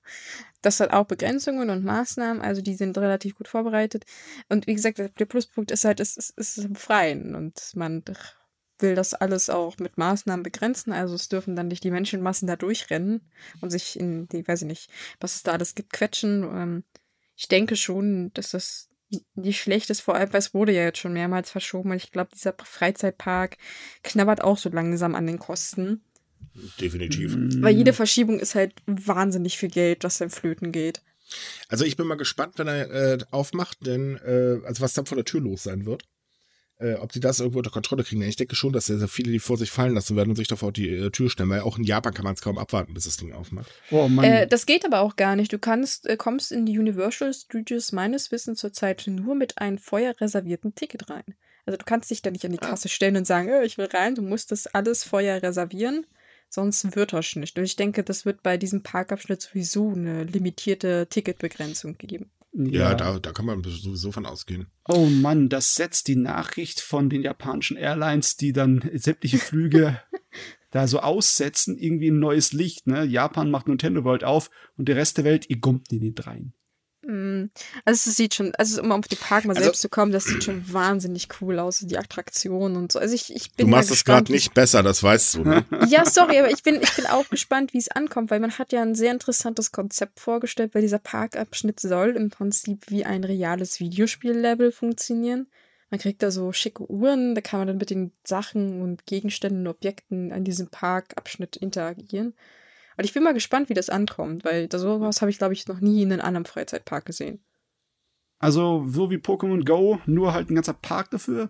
[0.62, 4.06] Das hat auch Begrenzungen und Maßnahmen, also die sind relativ gut vorbereitet.
[4.50, 8.04] Und wie gesagt, der Pluspunkt ist halt, es ist, es ist freien und man
[8.80, 10.94] will das alles auch mit Maßnahmen begrenzen.
[10.94, 13.22] Also es dürfen dann nicht die Menschenmassen da durchrennen
[13.62, 14.90] und sich in die, weiß ich nicht,
[15.20, 16.44] was es da alles gibt, quetschen.
[16.44, 16.84] Ähm,
[17.36, 18.91] ich denke schon, dass das
[19.36, 22.12] nicht schlecht ist, vor allem, weil es wurde ja jetzt schon mehrmals verschoben und ich
[22.12, 23.58] glaube, dieser Freizeitpark
[24.04, 26.02] knabbert auch so langsam an den Kosten.
[26.80, 27.36] Definitiv.
[27.62, 31.02] Weil jede Verschiebung ist halt wahnsinnig viel Geld, das dann flöten geht.
[31.70, 35.16] Also ich bin mal gespannt, wenn er äh, aufmacht, denn äh, also was dann vor
[35.16, 36.04] der Tür los sein wird
[36.82, 38.22] äh, ob die das irgendwo unter Kontrolle kriegen.
[38.22, 40.48] Ich denke schon, dass sehr, sehr viele die vor sich fallen lassen werden und sich
[40.48, 43.06] davor die äh, Tür stellen, weil auch in Japan kann man es kaum abwarten, bis
[43.06, 43.72] das Ding aufmacht.
[43.92, 45.54] Oh, äh, das geht aber auch gar nicht.
[45.54, 50.16] Du kannst, äh, kommst in die Universal Studios meines Wissens zurzeit nur mit einem vorher
[50.16, 51.24] Ticket rein.
[51.66, 52.70] Also du kannst dich da nicht an die ah.
[52.70, 56.06] Kasse stellen und sagen, oh, ich will rein, du musst das alles vorher reservieren
[56.54, 57.58] sonst wird das nicht.
[57.58, 62.30] Und ich denke, das wird bei diesem Parkabschnitt sowieso eine limitierte Ticketbegrenzung geben.
[62.54, 64.68] Ja, ja, Da, da kann man sowieso von ausgehen.
[64.88, 70.00] Oh Mann, das setzt die Nachricht von den japanischen Airlines, die dann sämtliche Flüge
[70.72, 72.88] da so aussetzen, irgendwie ein neues Licht.
[72.88, 73.06] Ne?
[73.06, 76.54] Japan macht Nintendo World auf und der Rest der Welt, ihr gummt in den dreien.
[77.04, 77.46] Mm.
[77.84, 80.26] Also es sieht schon, also um auf die Park mal also, selbst zu kommen, das
[80.26, 83.00] sieht schon wahnsinnig cool aus, die Attraktion und so.
[83.00, 85.66] Also ich, ich bin Du machst es gerade nicht besser, das weißt du, ne?
[85.88, 88.72] ja, sorry, aber ich bin, ich bin auch gespannt, wie es ankommt, weil man hat
[88.72, 93.80] ja ein sehr interessantes Konzept vorgestellt, weil dieser Parkabschnitt soll im Prinzip wie ein reales
[93.80, 95.48] Videospiellevel funktionieren.
[95.90, 99.68] Man kriegt da so schicke Uhren, da kann man dann mit den Sachen und Gegenständen
[99.68, 102.34] und Objekten an diesem Parkabschnitt interagieren.
[103.02, 105.80] Und ich bin mal gespannt, wie das ankommt, weil sowas habe ich, glaube ich, noch
[105.80, 107.44] nie in einem anderen Freizeitpark gesehen.
[108.38, 111.50] Also, so wie Pokémon Go, nur halt ein ganzer Park dafür.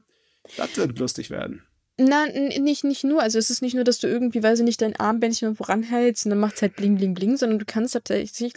[0.55, 1.67] Das wird lustig werden.
[1.97, 3.21] Nein, nicht, nicht nur.
[3.21, 6.25] Also es ist nicht nur, dass du irgendwie, weiß ich nicht, dein Armbändchen irgendwo ranhältst
[6.25, 8.53] und dann macht es halt bling, bling, bling, sondern du kannst tatsächlich,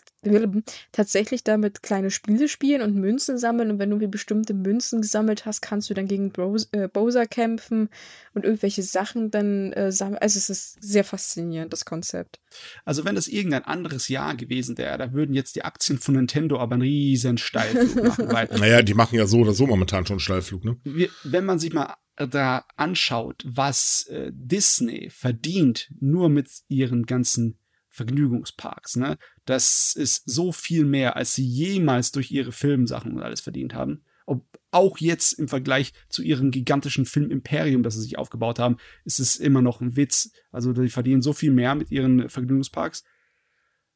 [0.93, 5.47] tatsächlich damit kleine Spiele spielen und Münzen sammeln und wenn du wie bestimmte Münzen gesammelt
[5.47, 6.33] hast, kannst du dann gegen
[6.73, 7.91] äh, Bowser kämpfen
[8.35, 10.19] und irgendwelche Sachen dann äh, sammeln.
[10.19, 12.41] Also es ist sehr faszinierend, das Konzept.
[12.85, 16.59] Also wenn es irgendein anderes Jahr gewesen wäre, da würden jetzt die Aktien von Nintendo
[16.61, 18.33] aber einen riesen Steilflug machen.
[18.33, 20.77] Weil, naja, die machen ja so oder so momentan schon Steilflug, ne?
[21.25, 27.59] Wenn man sich mal da anschaut, was äh, Disney verdient, nur mit ihren ganzen
[27.89, 29.19] Vergnügungsparks, ne?
[29.45, 34.05] Das ist so viel mehr, als sie jemals durch ihre Filmsachen und alles verdient haben.
[34.27, 39.21] Ob auch jetzt im Vergleich zu ihrem gigantischen Filmimperium, das sie sich aufgebaut haben, ist
[39.21, 40.33] es immer noch ein Witz.
[40.51, 43.05] Also die verdienen so viel mehr mit ihren Vergnügungsparks.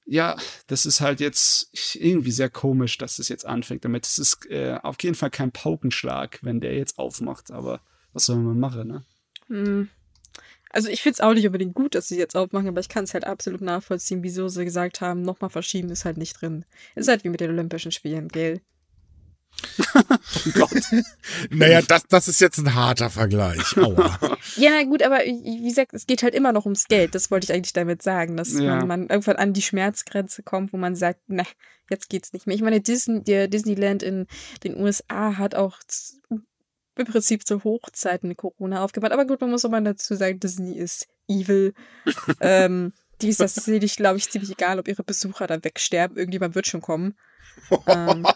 [0.07, 0.37] Ja,
[0.69, 4.07] das ist halt jetzt irgendwie sehr komisch, dass es jetzt anfängt damit.
[4.07, 7.83] Es ist äh, auf jeden Fall kein Paukenschlag, wenn der jetzt aufmacht, aber
[8.19, 9.05] was soll man machen, ne?
[9.47, 9.89] Hm.
[10.71, 13.05] Also ich finde es auch nicht unbedingt gut, dass sie jetzt aufmachen, aber ich kann
[13.05, 16.65] es halt absolut nachvollziehen, wieso sie gesagt haben, nochmal verschieben ist halt nicht drin.
[16.97, 18.61] Ist halt wie mit den Olympischen Spielen, gell?
[19.95, 20.83] oh Gott.
[21.51, 23.77] naja, das, das ist jetzt ein harter Vergleich.
[23.77, 24.19] Aua.
[24.57, 27.15] ja, na gut, aber wie gesagt, es geht halt immer noch ums Geld.
[27.15, 28.79] Das wollte ich eigentlich damit sagen, dass ja.
[28.79, 31.45] man, man, irgendwann an die Schmerzgrenze kommt, wo man sagt, na,
[31.89, 32.57] jetzt geht's nicht mehr.
[32.57, 34.27] Ich meine, Disney, der Disneyland in
[34.65, 35.79] den USA hat auch
[36.99, 39.13] im Prinzip zu Hochzeiten Corona aufgebaut.
[39.13, 41.75] Aber gut, man muss aber dazu sagen, Disney ist evil.
[42.41, 43.55] ähm, die ist das
[43.97, 46.17] glaube ich, ziemlich egal, ob ihre Besucher da wegsterben.
[46.17, 47.17] Irgendjemand wird schon kommen.
[47.87, 48.27] ähm,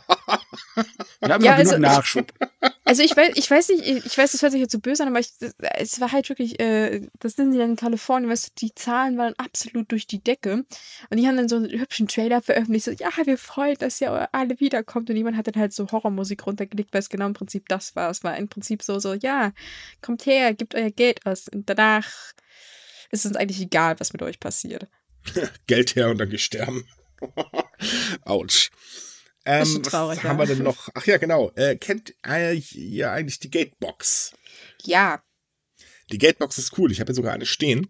[1.21, 2.33] Wir haben ja, also, Nachschub.
[2.85, 5.09] Also ich weiß, ich weiß nicht, ich weiß, das hört sich jetzt so böse an,
[5.11, 5.31] aber ich,
[5.77, 9.17] es war halt wirklich, äh, das sind sie dann in Kalifornien, weißt du, die Zahlen
[9.17, 10.65] waren absolut durch die Decke.
[11.09, 14.29] Und die haben dann so einen hübschen Trailer veröffentlicht, so, ja, wir freuen, dass ihr
[14.35, 15.09] alle wiederkommt.
[15.09, 18.11] Und jemand hat dann halt so Horrormusik runtergelegt, weil es genau im Prinzip das war.
[18.11, 19.53] Es war im Prinzip so, so, ja,
[20.03, 21.49] kommt her, gebt euer Geld aus.
[21.49, 22.11] Und danach
[23.11, 24.89] ist es eigentlich egal, was mit euch passiert.
[25.67, 26.85] Geld her und dann gesterben.
[28.25, 28.71] Autsch.
[29.45, 30.31] Ähm, traurig, was ja.
[30.31, 30.89] haben wir denn noch?
[30.95, 31.51] Ach ja, genau.
[31.57, 34.33] Äh, kennt äh, ihr eigentlich die Gatebox?
[34.85, 35.23] Ja.
[36.11, 36.93] Die Gatebox ist cool.
[36.93, 37.89] Ich habe hier sogar eine stehen.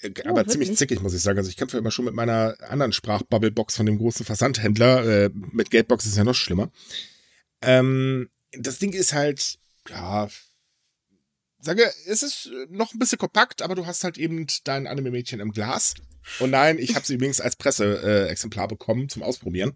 [0.00, 1.38] Äh, oh, aber ziemlich zickig, muss ich sagen.
[1.38, 5.06] Also ich kämpfe immer schon mit meiner anderen Sprachbubblebox von dem großen Versandhändler.
[5.06, 6.70] Äh, mit Gatebox ist ja noch schlimmer.
[7.62, 10.28] Ähm, das Ding ist halt, ja,
[11.60, 15.52] sage, es ist noch ein bisschen kompakt, aber du hast halt eben dein Anime-Mädchen im
[15.52, 15.94] Glas.
[16.38, 19.72] Und nein, ich habe sie übrigens als Presseexemplar bekommen zum Ausprobieren.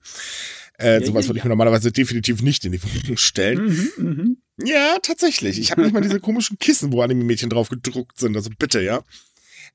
[0.78, 3.64] Äh, ja, sowas ja, würde ich mir normalerweise definitiv nicht in die Wohnung stellen.
[3.64, 4.36] Mhm, mhm.
[4.64, 5.58] Ja, tatsächlich.
[5.58, 8.36] Ich habe nicht mal diese komischen Kissen, wo Anime-Mädchen drauf gedruckt sind.
[8.36, 9.02] Also bitte, ja.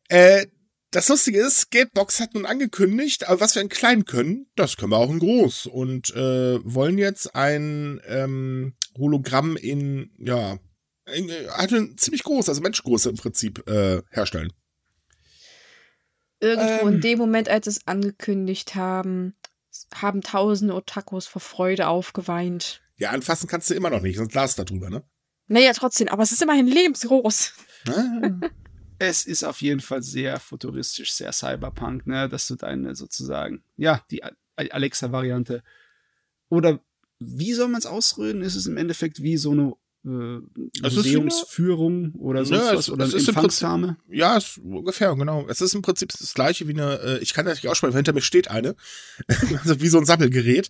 [0.07, 0.47] Äh,
[0.91, 4.91] das Lustige ist, Skatebox hat nun angekündigt, aber was wir in klein können, das können
[4.91, 5.67] wir auch in groß.
[5.67, 10.57] Und äh, wollen jetzt ein ähm, Hologramm in, ja,
[11.09, 14.53] halt ziemlich groß, also Menschgröße im Prinzip äh, herstellen.
[16.39, 19.35] Irgendwo ähm, in dem Moment, als es angekündigt haben,
[19.93, 22.81] haben tausende Otakos vor Freude aufgeweint.
[22.97, 25.03] Ja, anfassen kannst du immer noch nicht, sonst Glas da drüber, ne?
[25.47, 27.53] Naja, trotzdem, aber es ist immerhin lebensgroß.
[27.87, 28.39] Ah.
[28.99, 34.03] es ist auf jeden Fall sehr futuristisch, sehr cyberpunk, ne, dass du deine sozusagen, ja,
[34.11, 34.21] die
[34.55, 35.63] Alexa-Variante.
[36.49, 36.79] Oder
[37.19, 38.41] wie soll man es ausreden?
[38.41, 39.73] Ist es im Endeffekt wie so eine
[40.09, 43.97] äh, Museumsführung oder sonst ja, was oder es, es Empfangsdame?
[44.09, 45.47] Ja, ist ungefähr, genau.
[45.47, 47.99] Es ist im Prinzip das gleiche wie eine, äh, ich kann das nicht aussprechen, weil
[47.99, 48.75] hinter mir steht eine.
[49.63, 50.69] also wie so ein Sammelgerät.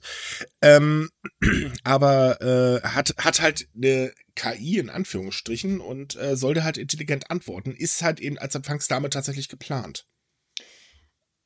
[0.61, 1.09] Ähm,
[1.83, 7.75] aber äh, hat, hat halt eine KI in Anführungsstrichen und äh, sollte halt intelligent antworten.
[7.75, 10.05] Ist halt eben als Empfangsdame tatsächlich geplant.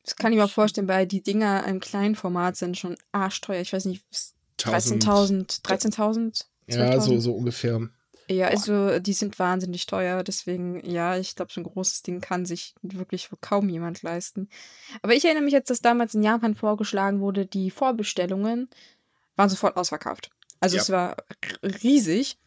[0.04, 3.62] Das kann ich mir vorstellen, weil die Dinger im kleinen Format sind schon arschteuer.
[3.62, 4.04] Ich weiß nicht,
[4.60, 6.46] 13.000, 13.000?
[6.68, 7.90] Ja, so, so ungefähr.
[8.30, 12.46] Ja, also die sind wahnsinnig teuer, deswegen, ja, ich glaube, so ein großes Ding kann
[12.46, 14.48] sich wirklich kaum jemand leisten.
[15.02, 18.70] Aber ich erinnere mich jetzt, dass damals in Japan vorgeschlagen wurde, die Vorbestellungen
[19.36, 20.30] waren sofort ausverkauft.
[20.62, 20.82] Also ja.
[20.82, 21.18] es war
[21.84, 22.38] riesig.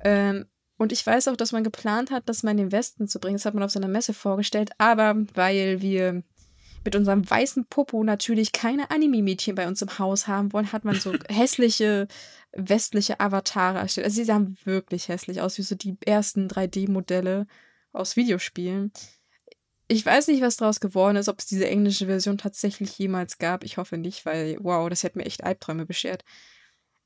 [0.00, 0.46] Ähm,
[0.78, 3.36] und ich weiß auch, dass man geplant hat, das mal in den Westen zu bringen.
[3.36, 4.70] Das hat man auf seiner Messe vorgestellt.
[4.78, 6.22] Aber weil wir
[6.86, 10.98] mit unserem weißen Popo natürlich keine Anime-Mädchen bei uns im Haus haben wollen, hat man
[10.98, 12.08] so hässliche
[12.52, 14.06] westliche Avatare erstellt.
[14.06, 17.46] Also sie sahen wirklich hässlich aus, wie so die ersten 3D-Modelle
[17.92, 18.92] aus Videospielen.
[19.88, 23.62] Ich weiß nicht, was daraus geworden ist, ob es diese englische Version tatsächlich jemals gab.
[23.62, 26.24] Ich hoffe nicht, weil, wow, das hätte mir echt Albträume beschert.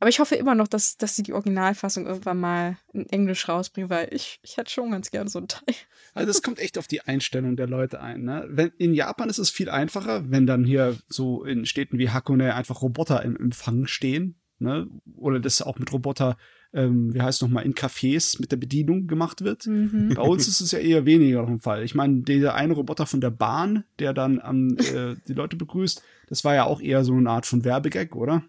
[0.00, 3.90] Aber ich hoffe immer noch, dass, dass sie die Originalfassung irgendwann mal in Englisch rausbringen,
[3.90, 5.74] weil ich, ich hätte schon ganz gern so ein Teil.
[6.14, 8.24] Also es kommt echt auf die Einstellung der Leute ein.
[8.24, 8.46] Ne?
[8.48, 12.54] Wenn, in Japan ist es viel einfacher, wenn dann hier so in Städten wie Hakone
[12.54, 14.40] einfach Roboter im Empfang stehen.
[14.58, 14.88] Ne?
[15.16, 16.38] Oder das auch mit Roboter,
[16.72, 19.66] ähm, wie heißt es nochmal, in Cafés mit der Bedienung gemacht wird.
[19.66, 20.14] Mhm.
[20.14, 21.82] Bei uns ist es ja eher weniger der Fall.
[21.82, 26.02] Ich meine, der eine Roboter von der Bahn, der dann ähm, äh, die Leute begrüßt,
[26.28, 28.44] das war ja auch eher so eine Art von Werbegag, oder?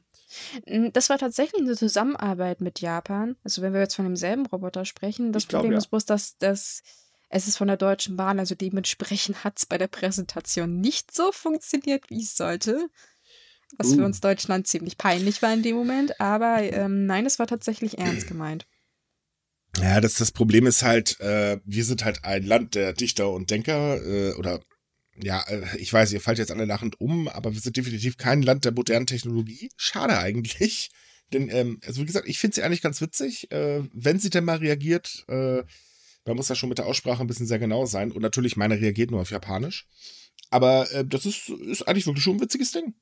[0.94, 3.36] Das war tatsächlich eine Zusammenarbeit mit Japan.
[3.44, 5.78] Also wenn wir jetzt von demselben Roboter sprechen, das glaub, Problem ja.
[5.80, 6.84] ist bloß, dass, dass
[7.34, 11.32] es ist von der Deutschen Bahn, also dementsprechend hat es bei der Präsentation nicht so
[11.32, 12.90] funktioniert, wie es sollte.
[13.78, 13.96] Was uh.
[13.96, 16.20] für uns Deutschland ziemlich peinlich war in dem Moment.
[16.20, 18.66] Aber ähm, nein, es war tatsächlich ernst gemeint.
[19.80, 23.50] Ja, das, das Problem ist halt, äh, wir sind halt ein Land der Dichter und
[23.50, 24.60] Denker äh, oder
[25.16, 28.42] ja, äh, ich weiß, ihr fallt jetzt alle lachend um, aber wir sind definitiv kein
[28.42, 29.70] Land der modernen Technologie.
[29.78, 30.90] Schade eigentlich.
[31.34, 33.50] Denn, ähm, also wie gesagt, ich finde sie eigentlich ganz witzig.
[33.52, 35.64] Äh, wenn sie denn mal reagiert, äh,
[36.26, 38.12] man muss ja schon mit der Aussprache ein bisschen sehr genau sein.
[38.12, 39.88] Und natürlich, meine reagiert nur auf Japanisch.
[40.50, 42.96] Aber äh, das ist, ist eigentlich wirklich schon ein witziges Ding.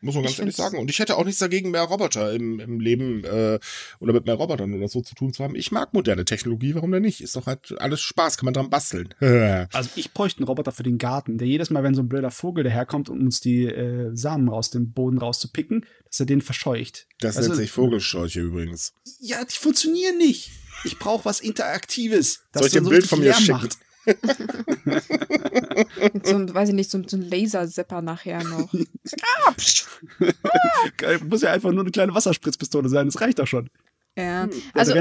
[0.00, 0.78] Muss man ganz ich ehrlich sagen.
[0.78, 3.58] Und ich hätte auch nichts dagegen, mehr Roboter im, im Leben äh,
[3.98, 5.56] oder mit mehr Robotern oder so zu tun zu haben.
[5.56, 7.20] Ich mag moderne Technologie, warum denn nicht?
[7.20, 9.14] Ist doch halt alles Spaß, kann man dran basteln.
[9.72, 12.30] also ich bräuchte einen Roboter für den Garten, der jedes Mal, wenn so ein blöder
[12.30, 17.06] Vogel daherkommt, um uns die äh, Samen aus dem Boden rauszupicken, dass er den verscheucht.
[17.20, 18.92] Das also, nennt sich Vogelscheuche übrigens.
[19.20, 20.50] Ja, die funktionieren nicht.
[20.84, 22.40] Ich brauche was Interaktives.
[22.52, 23.68] Das dir ein Bild von mir schicken?
[26.24, 28.72] So ein, weiß ich nicht, so, so ein Lasersepper nachher noch.
[31.28, 33.68] Muss ja einfach nur eine kleine Wasserspritzpistole sein, das reicht doch schon.
[34.16, 34.94] Ja, hm, also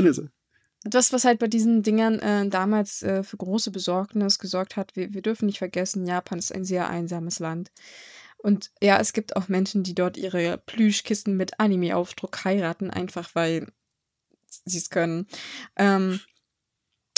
[0.85, 5.13] das, was halt bei diesen Dingern äh, damals äh, für große Besorgnis gesorgt hat, wir,
[5.13, 7.71] wir dürfen nicht vergessen, Japan ist ein sehr einsames Land.
[8.37, 13.67] Und ja, es gibt auch Menschen, die dort ihre Plüschkisten mit Anime-Aufdruck heiraten, einfach weil
[14.65, 15.27] sie es können.
[15.75, 16.19] Ähm,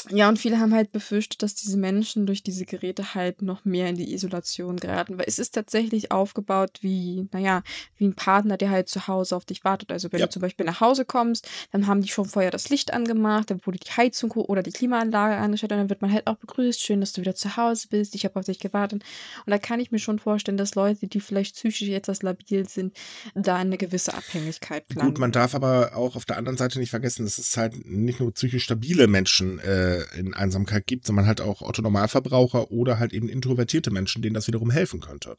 [0.10, 3.90] ja, und viele haben halt befürchtet, dass diese Menschen durch diese Geräte halt noch mehr
[3.90, 7.64] in die Isolation geraten, weil es ist tatsächlich aufgebaut wie, naja,
[7.98, 9.92] wie ein Partner, der halt zu Hause auf dich wartet.
[9.92, 10.28] Also wenn ja.
[10.28, 13.62] du zum Beispiel nach Hause kommst, dann haben die schon vorher das Licht angemacht, dann
[13.66, 17.00] wurde die Heizung oder die Klimaanlage angestellt und dann wird man halt auch begrüßt, schön,
[17.00, 19.04] dass du wieder zu Hause bist, ich habe auf dich gewartet.
[19.46, 22.96] Und da kann ich mir schon vorstellen, dass Leute, die vielleicht psychisch etwas labil sind,
[23.36, 25.10] da eine gewisse Abhängigkeit planen.
[25.10, 28.20] Gut, man darf aber auch auf der anderen Seite nicht vergessen, dass es halt nicht
[28.20, 33.30] nur psychisch stabile Menschen äh, in Einsamkeit gibt, sondern halt auch Autonormalverbraucher oder halt eben
[33.30, 35.38] introvertierte Menschen, denen das wiederum helfen könnte.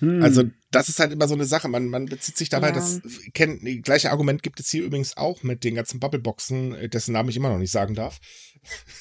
[0.00, 0.22] Hm.
[0.22, 1.68] Also das ist halt immer so eine Sache.
[1.68, 2.74] Man, man bezieht sich dabei, ja.
[2.74, 3.00] das
[3.32, 7.36] kennt, gleiche Argument gibt es hier übrigens auch mit den ganzen Bubbleboxen, dessen Namen ich
[7.36, 8.20] immer noch nicht sagen darf.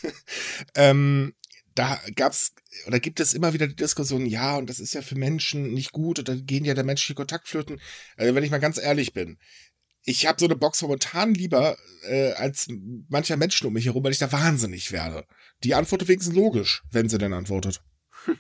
[0.76, 1.34] ähm,
[1.76, 2.54] da gab's
[2.86, 5.92] oder gibt es immer wieder die Diskussion, ja, und das ist ja für Menschen nicht
[5.92, 7.80] gut, oder gehen ja der menschliche Kontakt flöten.
[8.16, 9.38] Also wenn ich mal ganz ehrlich bin,
[10.06, 11.78] ich habe so eine Box momentan lieber
[12.08, 12.68] äh, als
[13.10, 15.26] mancher Menschen um mich herum, weil ich da wahnsinnig werde.
[15.64, 17.82] Die antwortet wenigstens logisch, wenn sie denn antwortet.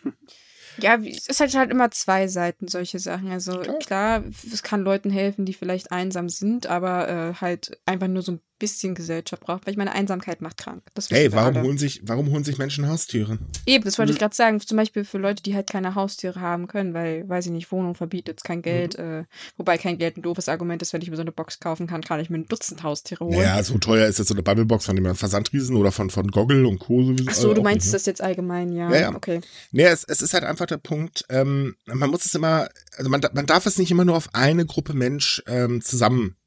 [0.78, 3.30] Ja, es ist halt, halt immer zwei Seiten, solche Sachen.
[3.30, 3.78] Also Klar.
[3.78, 8.34] klar, es kann Leuten helfen, die vielleicht einsam sind, aber äh, halt einfach nur so
[8.34, 10.84] ein bisschen Gesellschaft braucht, weil ich meine, Einsamkeit macht krank.
[11.10, 11.66] Hey, warum alle.
[11.68, 13.38] holen, sich, warum holen sich Menschen Haustiere?
[13.66, 14.16] Eben, das wollte Mhm.
[14.16, 14.60] ich gerade sagen.
[14.62, 17.94] Zum Beispiel für Leute, die halt keine Haustiere haben können, weil, weiß ich nicht, Wohnung
[17.94, 18.98] verbietet, kein Geld.
[18.98, 19.04] Mhm.
[19.04, 19.24] Äh,
[19.58, 22.02] wobei kein Geld ein doofes Argument ist, wenn ich mir so eine Box kaufen kann,
[22.02, 23.38] kann ich mir ein Dutzend Haustiere holen.
[23.38, 26.66] Naja, so teuer ist jetzt so eine Bubblebox von dem Versandriesen oder von, von Goggle
[26.66, 27.04] und Co.
[27.04, 27.26] sowieso.
[27.30, 27.98] Ach so, äh, du meinst nicht, ne?
[27.98, 28.90] das jetzt allgemein, ja.
[28.92, 29.16] Ja, ja.
[29.16, 29.42] Okay.
[29.74, 33.22] Nee, es, es ist halt einfach der Punkt, ähm, man muss es immer, also man,
[33.34, 36.38] man darf es nicht immer nur auf eine Gruppe Mensch ähm, zusammen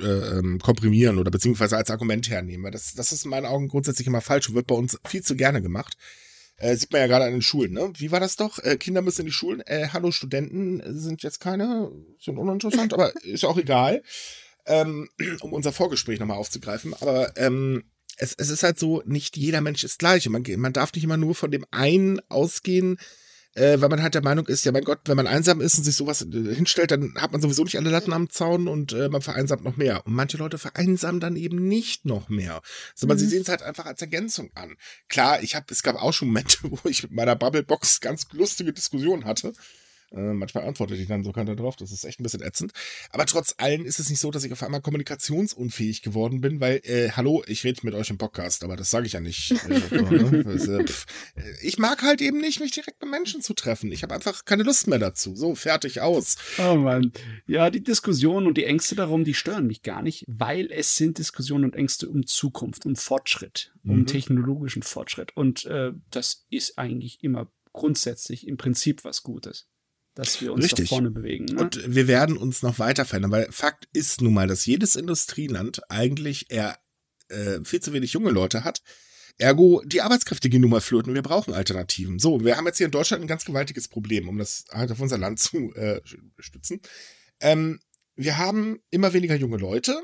[0.00, 3.68] äh, ähm, komprimieren oder beziehungsweise als Argument hernehmen, weil das, das ist in meinen Augen
[3.68, 5.96] grundsätzlich immer falsch und wird bei uns viel zu gerne gemacht.
[6.56, 7.92] Äh, sieht man ja gerade an den Schulen, ne?
[7.96, 8.58] Wie war das doch?
[8.58, 9.60] Äh, Kinder müssen in die Schulen.
[9.62, 14.02] Äh, hallo, Studenten sind jetzt keine, sind uninteressant, aber ist auch egal.
[14.64, 15.08] Ähm,
[15.40, 16.94] um unser Vorgespräch nochmal aufzugreifen.
[17.00, 17.82] Aber ähm,
[18.16, 20.28] es, es ist halt so, nicht jeder Mensch ist gleich.
[20.28, 22.98] Man, man darf nicht immer nur von dem einen ausgehen,
[23.54, 25.84] äh, weil man halt der Meinung ist, ja mein Gott, wenn man einsam ist und
[25.84, 29.08] sich sowas äh, hinstellt, dann hat man sowieso nicht alle Latten am Zaun und äh,
[29.08, 30.06] man vereinsamt noch mehr.
[30.06, 32.62] Und manche Leute vereinsamen dann eben nicht noch mehr.
[32.94, 33.30] Sondern sie Mhm.
[33.30, 34.76] sehen es halt einfach als Ergänzung an.
[35.08, 38.72] Klar, ich habe, es gab auch schon Momente, wo ich mit meiner Bubblebox ganz lustige
[38.72, 39.52] Diskussionen hatte.
[40.14, 42.72] Äh, manchmal antworte ich dann sogar darauf, das ist echt ein bisschen ätzend.
[43.10, 46.80] Aber trotz allem ist es nicht so, dass ich auf einmal kommunikationsunfähig geworden bin, weil,
[46.84, 49.52] äh, hallo, ich rede mit euch im Podcast, aber das sage ich ja nicht.
[49.52, 50.84] Äh, so, ne?
[51.36, 51.40] Äh.
[51.40, 53.90] Äh, ich mag halt eben nicht, mich direkt mit Menschen zu treffen.
[53.92, 55.34] Ich habe einfach keine Lust mehr dazu.
[55.36, 56.36] So, fertig, aus.
[56.58, 57.12] Oh Mann.
[57.46, 61.18] Ja, die Diskussionen und die Ängste darum, die stören mich gar nicht, weil es sind
[61.18, 64.06] Diskussionen und Ängste um Zukunft, um Fortschritt, um Mhm.
[64.06, 65.36] technologischen Fortschritt.
[65.36, 69.68] Und äh, das ist eigentlich immer grundsätzlich im Prinzip was Gutes,
[70.14, 70.88] dass wir uns Richtig.
[70.88, 71.46] vorne bewegen.
[71.46, 71.60] Ne?
[71.60, 75.80] Und wir werden uns noch weiter verändern, weil Fakt ist nun mal, dass jedes Industrieland
[75.90, 76.78] eigentlich eher
[77.28, 78.82] äh, viel zu wenig junge Leute hat.
[79.38, 82.18] Ergo, die Arbeitskräfte gehen nun mal flöten wir brauchen Alternativen.
[82.18, 85.00] So, wir haben jetzt hier in Deutschland ein ganz gewaltiges Problem, um das halt auf
[85.00, 86.00] unser Land zu äh,
[86.38, 86.80] stützen.
[87.40, 87.80] Ähm,
[88.14, 90.00] wir haben immer weniger junge Leute.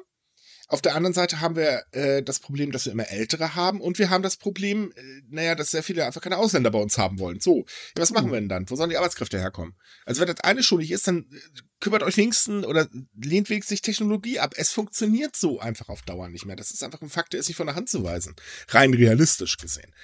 [0.70, 3.98] Auf der anderen Seite haben wir äh, das Problem, dass wir immer Ältere haben und
[3.98, 7.18] wir haben das Problem, äh, naja, dass sehr viele einfach keine Ausländer bei uns haben
[7.18, 7.40] wollen.
[7.40, 7.64] So,
[7.96, 8.68] ja, was machen wir denn dann?
[8.68, 9.74] Wo sollen die Arbeitskräfte herkommen?
[10.04, 13.80] Also wenn das eine schon nicht ist, dann äh, kümmert euch wenigstens oder lehnt wenigstens
[13.80, 14.54] Technologie ab.
[14.56, 16.56] Es funktioniert so einfach auf Dauer nicht mehr.
[16.56, 18.36] Das ist einfach ein Fakt, der ist nicht von der Hand zu weisen.
[18.68, 19.94] Rein realistisch gesehen.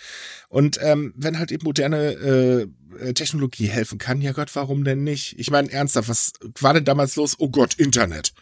[0.48, 5.38] Und ähm, wenn halt eben moderne äh, Technologie helfen kann, ja Gott, warum denn nicht?
[5.38, 7.36] Ich meine, ernsthaft, was war denn damals los?
[7.38, 8.32] Oh Gott, Internet.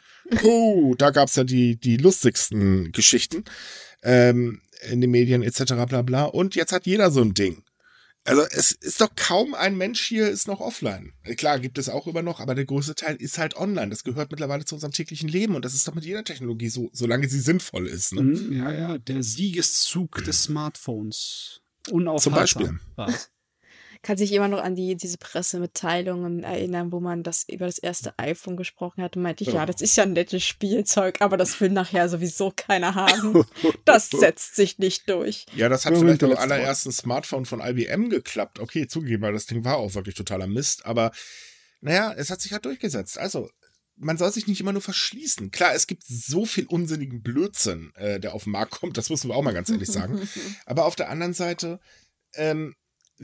[0.42, 3.44] Oh, da gab's ja die, die lustigsten Geschichten
[4.02, 4.60] ähm,
[4.90, 5.74] in den Medien etc.
[5.86, 6.24] bla bla.
[6.24, 7.62] Und jetzt hat jeder so ein Ding.
[8.24, 11.12] Also es ist doch kaum ein Mensch hier ist noch offline.
[11.36, 13.90] Klar, gibt es auch immer noch, aber der größte Teil ist halt online.
[13.90, 16.88] Das gehört mittlerweile zu unserem täglichen Leben und das ist doch mit jeder Technologie so,
[16.92, 18.12] solange sie sinnvoll ist.
[18.12, 18.22] Ne?
[18.22, 21.62] Mhm, ja, ja, der Siegeszug des Smartphones.
[21.90, 22.80] Unaufhaltsam Beispiel.
[22.94, 23.31] war's.
[24.02, 28.18] Kann sich immer noch an die, diese Pressemitteilungen erinnern, wo man das über das erste
[28.18, 29.66] iPhone gesprochen hat und meinte ich, ja, Ja.
[29.66, 33.44] das ist ja ein nettes Spielzeug, aber das will nachher sowieso keiner haben.
[33.84, 35.46] Das setzt sich nicht durch.
[35.54, 36.34] Ja, das hat vielleicht Mal.
[36.36, 38.58] allerersten Smartphone von IBM geklappt.
[38.60, 40.86] Okay, zugegeben, weil das Ding war auch wirklich totaler Mist.
[40.86, 41.12] Aber
[41.80, 43.18] naja, es hat sich halt durchgesetzt.
[43.18, 43.50] Also,
[43.96, 45.50] man soll sich nicht immer nur verschließen.
[45.50, 48.96] Klar, es gibt so viel unsinnigen Blödsinn, äh, der auf den Markt kommt.
[48.96, 50.20] Das müssen wir auch mal ganz ehrlich sagen.
[50.66, 51.80] Aber auf der anderen Seite,
[52.34, 52.74] ähm,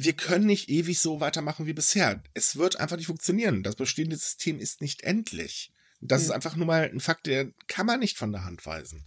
[0.01, 2.23] wir können nicht ewig so weitermachen wie bisher.
[2.33, 3.65] Es wird einfach nicht funktionieren.
[3.65, 5.73] Das bestehende System ist nicht endlich.
[6.01, 6.37] Das ist Ja.
[6.37, 9.03] einfach nur mal ein Fakt, der kann man nicht von der Hand weisen.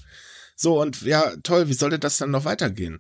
[0.57, 2.99] So, und ja, toll, wie sollte das dann noch weitergehen?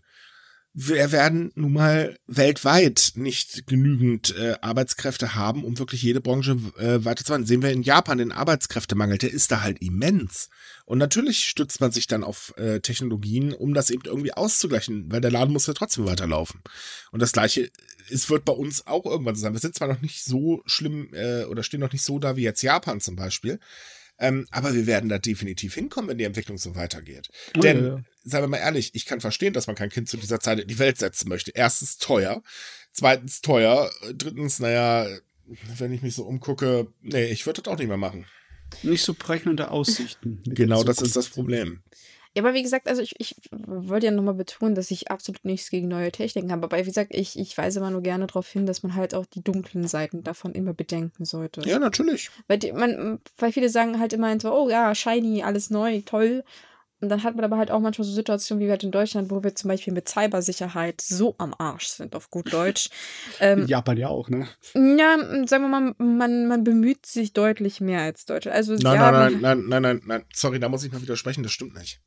[0.73, 7.03] Wir werden nun mal weltweit nicht genügend äh, Arbeitskräfte haben, um wirklich jede Branche äh,
[7.03, 7.45] weiterzumachen.
[7.45, 10.49] Sehen wir in Japan den Arbeitskräftemangel, der ist da halt immens.
[10.85, 15.19] Und natürlich stützt man sich dann auf äh, Technologien, um das eben irgendwie auszugleichen, weil
[15.19, 16.61] der Laden muss ja trotzdem weiterlaufen.
[17.11, 17.69] Und das gleiche
[18.11, 19.53] es wird bei uns auch irgendwann so sein.
[19.53, 22.43] Wir sind zwar noch nicht so schlimm äh, oder stehen noch nicht so da wie
[22.43, 23.59] jetzt Japan zum Beispiel,
[24.21, 27.29] ähm, aber wir werden da definitiv hinkommen, wenn die Entwicklung so weitergeht.
[27.57, 28.03] Oh, Denn, ja, ja.
[28.23, 30.67] seien wir mal ehrlich, ich kann verstehen, dass man kein Kind zu dieser Zeit in
[30.67, 31.51] die Welt setzen möchte.
[31.55, 32.43] Erstens teuer,
[32.91, 35.07] zweitens teuer, drittens, naja,
[35.77, 38.25] wenn ich mich so umgucke, nee, ich würde das auch nicht mehr machen.
[38.83, 40.41] Nicht so prägnante Aussichten.
[40.45, 41.29] Genau, das ist das.
[41.29, 41.81] Problem.
[42.33, 45.69] Ja, aber wie gesagt, also ich, ich wollte ja nochmal betonen, dass ich absolut nichts
[45.69, 46.63] gegen neue Techniken habe.
[46.63, 49.25] Aber wie gesagt, ich, ich weise immer nur gerne darauf hin, dass man halt auch
[49.25, 51.61] die dunklen Seiten davon immer bedenken sollte.
[51.67, 52.31] Ja, natürlich.
[52.47, 56.45] Weil, die, man, weil viele sagen halt immer so, oh ja, shiny, alles neu, toll.
[57.01, 59.43] Und dann hat man aber halt auch manchmal so Situationen wie halt in Deutschland, wo
[59.43, 62.89] wir zum Beispiel mit Cybersicherheit so am Arsch sind, auf gut Deutsch.
[63.39, 64.47] Ähm, Japan ja auch, ne?
[64.75, 68.51] Ja, sagen wir mal, man, man bemüht sich deutlich mehr als Deutsche.
[68.51, 71.41] Also, nein, ja, nein, nein, nein, nein, nein, nein, sorry, da muss ich mal widersprechen,
[71.41, 72.01] das stimmt nicht.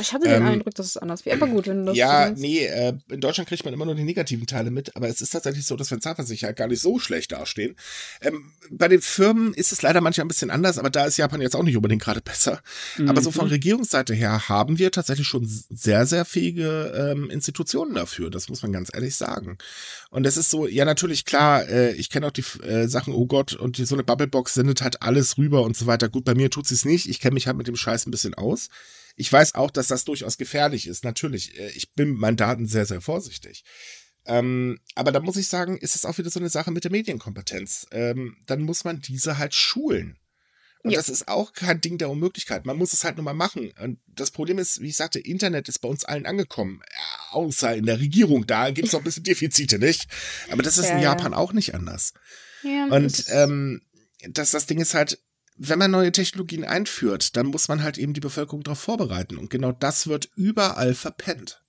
[0.00, 1.36] Ich hatte den ähm, Eindruck, dass es anders wäre.
[1.36, 4.04] Aber gut, wenn du das Ja, nee, äh, in Deutschland kriegt man immer nur die
[4.04, 6.98] negativen Teile mit, aber es ist tatsächlich so, dass wir in Cybersicherheit gar nicht so
[6.98, 7.76] schlecht dastehen.
[8.22, 11.40] Ähm, bei den Firmen ist es leider manchmal ein bisschen anders, aber da ist Japan
[11.40, 12.62] jetzt auch nicht unbedingt gerade besser.
[12.96, 13.10] Mhm.
[13.10, 13.52] Aber so von mhm.
[13.52, 18.30] Regierungsseite her haben wir tatsächlich schon sehr, sehr fähige ähm, Institutionen dafür.
[18.30, 19.58] Das muss man ganz ehrlich sagen.
[20.10, 23.26] Und es ist so, ja, natürlich klar, äh, ich kenne auch die äh, Sachen, oh
[23.26, 26.08] Gott, und die, so eine Bubblebox sendet halt alles rüber und so weiter.
[26.08, 27.08] Gut, bei mir tut sie es nicht.
[27.08, 28.68] Ich kenne mich halt mit dem Scheiß ein bisschen aus.
[29.16, 31.04] Ich weiß auch, dass das durchaus gefährlich ist.
[31.04, 33.64] Natürlich, äh, ich bin mit meinen Daten sehr, sehr vorsichtig.
[34.26, 36.90] Ähm, aber da muss ich sagen, ist es auch wieder so eine Sache mit der
[36.92, 37.86] Medienkompetenz.
[37.90, 40.18] Ähm, dann muss man diese halt schulen.
[40.82, 40.98] Und ja.
[40.98, 42.64] das ist auch kein Ding der Unmöglichkeit.
[42.64, 43.72] Man muss es halt nur mal machen.
[43.82, 46.82] Und das Problem ist, wie ich sagte, Internet ist bei uns allen angekommen.
[46.90, 48.46] Ja, außer in der Regierung.
[48.46, 50.06] Da gibt es noch ein bisschen Defizite, nicht?
[50.50, 52.14] Aber das ist ja, in Japan auch nicht anders.
[52.90, 53.82] Und ähm,
[54.30, 55.18] das, das Ding ist halt,
[55.56, 59.36] wenn man neue Technologien einführt, dann muss man halt eben die Bevölkerung darauf vorbereiten.
[59.36, 61.64] Und genau das wird überall verpennt.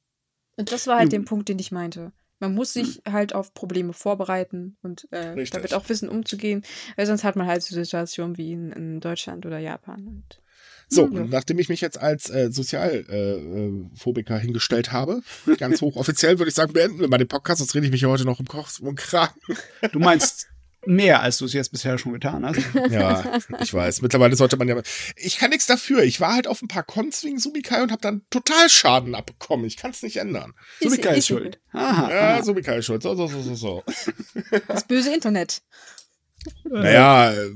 [0.56, 2.12] Und das war halt der Punkt, den ich meinte.
[2.40, 3.14] Man muss sich hm.
[3.14, 6.64] halt auf Probleme vorbereiten und äh, damit auch wissen, umzugehen,
[6.96, 10.08] weil sonst hat man halt so Situationen wie in, in Deutschland oder Japan.
[10.08, 10.42] Und,
[10.88, 11.26] so, ja.
[11.26, 15.22] nachdem ich mich jetzt als äh, Sozialphobiker äh, hingestellt habe,
[15.58, 18.10] ganz hochoffiziell würde ich sagen, beenden wir mal den Podcast, sonst rede ich mich ja
[18.10, 19.40] heute noch im Koch und Kragen.
[19.92, 20.48] Du meinst
[20.86, 22.60] Mehr, als du es jetzt bisher schon getan hast.
[22.90, 24.02] Ja, ich weiß.
[24.02, 24.82] Mittlerweile sollte man ja.
[25.18, 26.04] Ich kann nichts dafür.
[26.04, 29.66] Ich war halt auf ein paar Cons wegen Subikai und habe dann total Schaden abbekommen.
[29.66, 30.54] Ich kann es nicht ändern.
[30.82, 31.60] Subikai ist, ist schuld.
[31.74, 32.44] Aha, ja, aha.
[32.44, 33.04] Subikai ist schuld.
[33.04, 33.84] So, so, so, so, so.
[34.68, 35.62] Das böse Internet.
[36.64, 37.52] Naja, äh,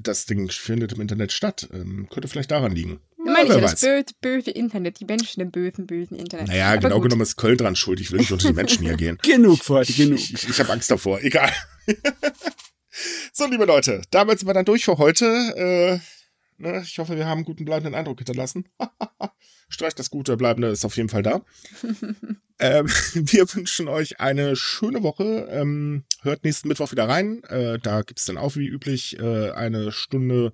[0.00, 1.68] das Ding findet im Internet statt.
[1.72, 3.00] Ähm, könnte vielleicht daran liegen.
[3.18, 6.46] Ja, meine ich ja, das böse, böse Internet, die Menschen im bösen, bösen Internet.
[6.48, 7.04] Naja, Aber genau gut.
[7.04, 8.00] genommen ist Köln dran schuld.
[8.00, 9.18] Ich will nicht unter die Menschen hier gehen.
[9.22, 10.18] genug für heute, genug.
[10.18, 11.20] Ich, ich, ich habe Angst davor.
[11.22, 11.52] Egal.
[13.32, 15.26] so, liebe Leute, damit sind wir dann durch für heute.
[15.56, 18.68] Äh, ne, ich hoffe, wir haben einen guten bleibenden Eindruck hinterlassen.
[19.68, 21.42] Streich das Gute, bleibende ist auf jeden Fall da.
[22.58, 25.48] ähm, wir wünschen euch eine schöne Woche.
[25.50, 27.42] Ähm, hört nächsten Mittwoch wieder rein.
[27.44, 30.52] Äh, da gibt es dann auch wie üblich äh, eine Stunde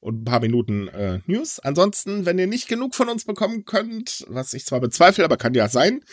[0.00, 1.60] und ein paar Minuten äh, News.
[1.60, 5.54] Ansonsten, wenn ihr nicht genug von uns bekommen könnt, was ich zwar bezweifle, aber kann
[5.54, 6.04] ja sein,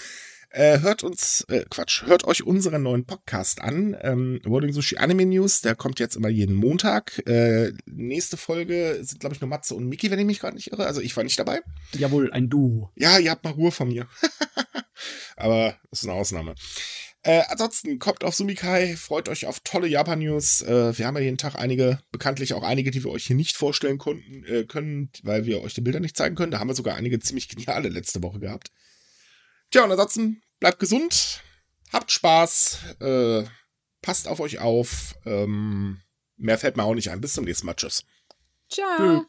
[0.52, 3.95] äh, hört uns, äh, Quatsch, hört euch unseren neuen Podcast an.
[4.02, 7.26] Ähm, Rolling Sushi Anime News, der kommt jetzt immer jeden Montag.
[7.28, 10.72] Äh, nächste Folge sind, glaube ich, nur Matze und Miki, wenn ich mich gerade nicht
[10.72, 10.86] irre.
[10.86, 11.62] Also ich war nicht dabei.
[11.93, 12.91] Jawohl, ein Duo.
[12.95, 14.08] Ja, ihr habt mal Ruhe von mir.
[15.36, 16.56] Aber das ist eine Ausnahme.
[17.24, 20.64] Äh, ansonsten kommt auf Sumikai, freut euch auf tolle Japan-News.
[20.64, 23.58] Äh, wir haben ja jeden Tag einige, bekanntlich auch einige, die wir euch hier nicht
[23.58, 26.52] vorstellen konnten, äh, können, weil wir euch die Bilder nicht zeigen können.
[26.52, 28.72] Da haben wir sogar einige ziemlich geniale letzte Woche gehabt.
[29.72, 31.42] Tja, und ansonsten bleibt gesund,
[31.92, 33.44] habt Spaß, äh,
[34.02, 35.16] passt auf euch auf.
[35.26, 36.02] Ähm,
[36.38, 37.22] mehr fällt mir auch nicht ein.
[37.22, 37.76] Bis zum nächsten Mal.
[37.76, 38.04] Tschüss.
[38.70, 39.26] Ciao.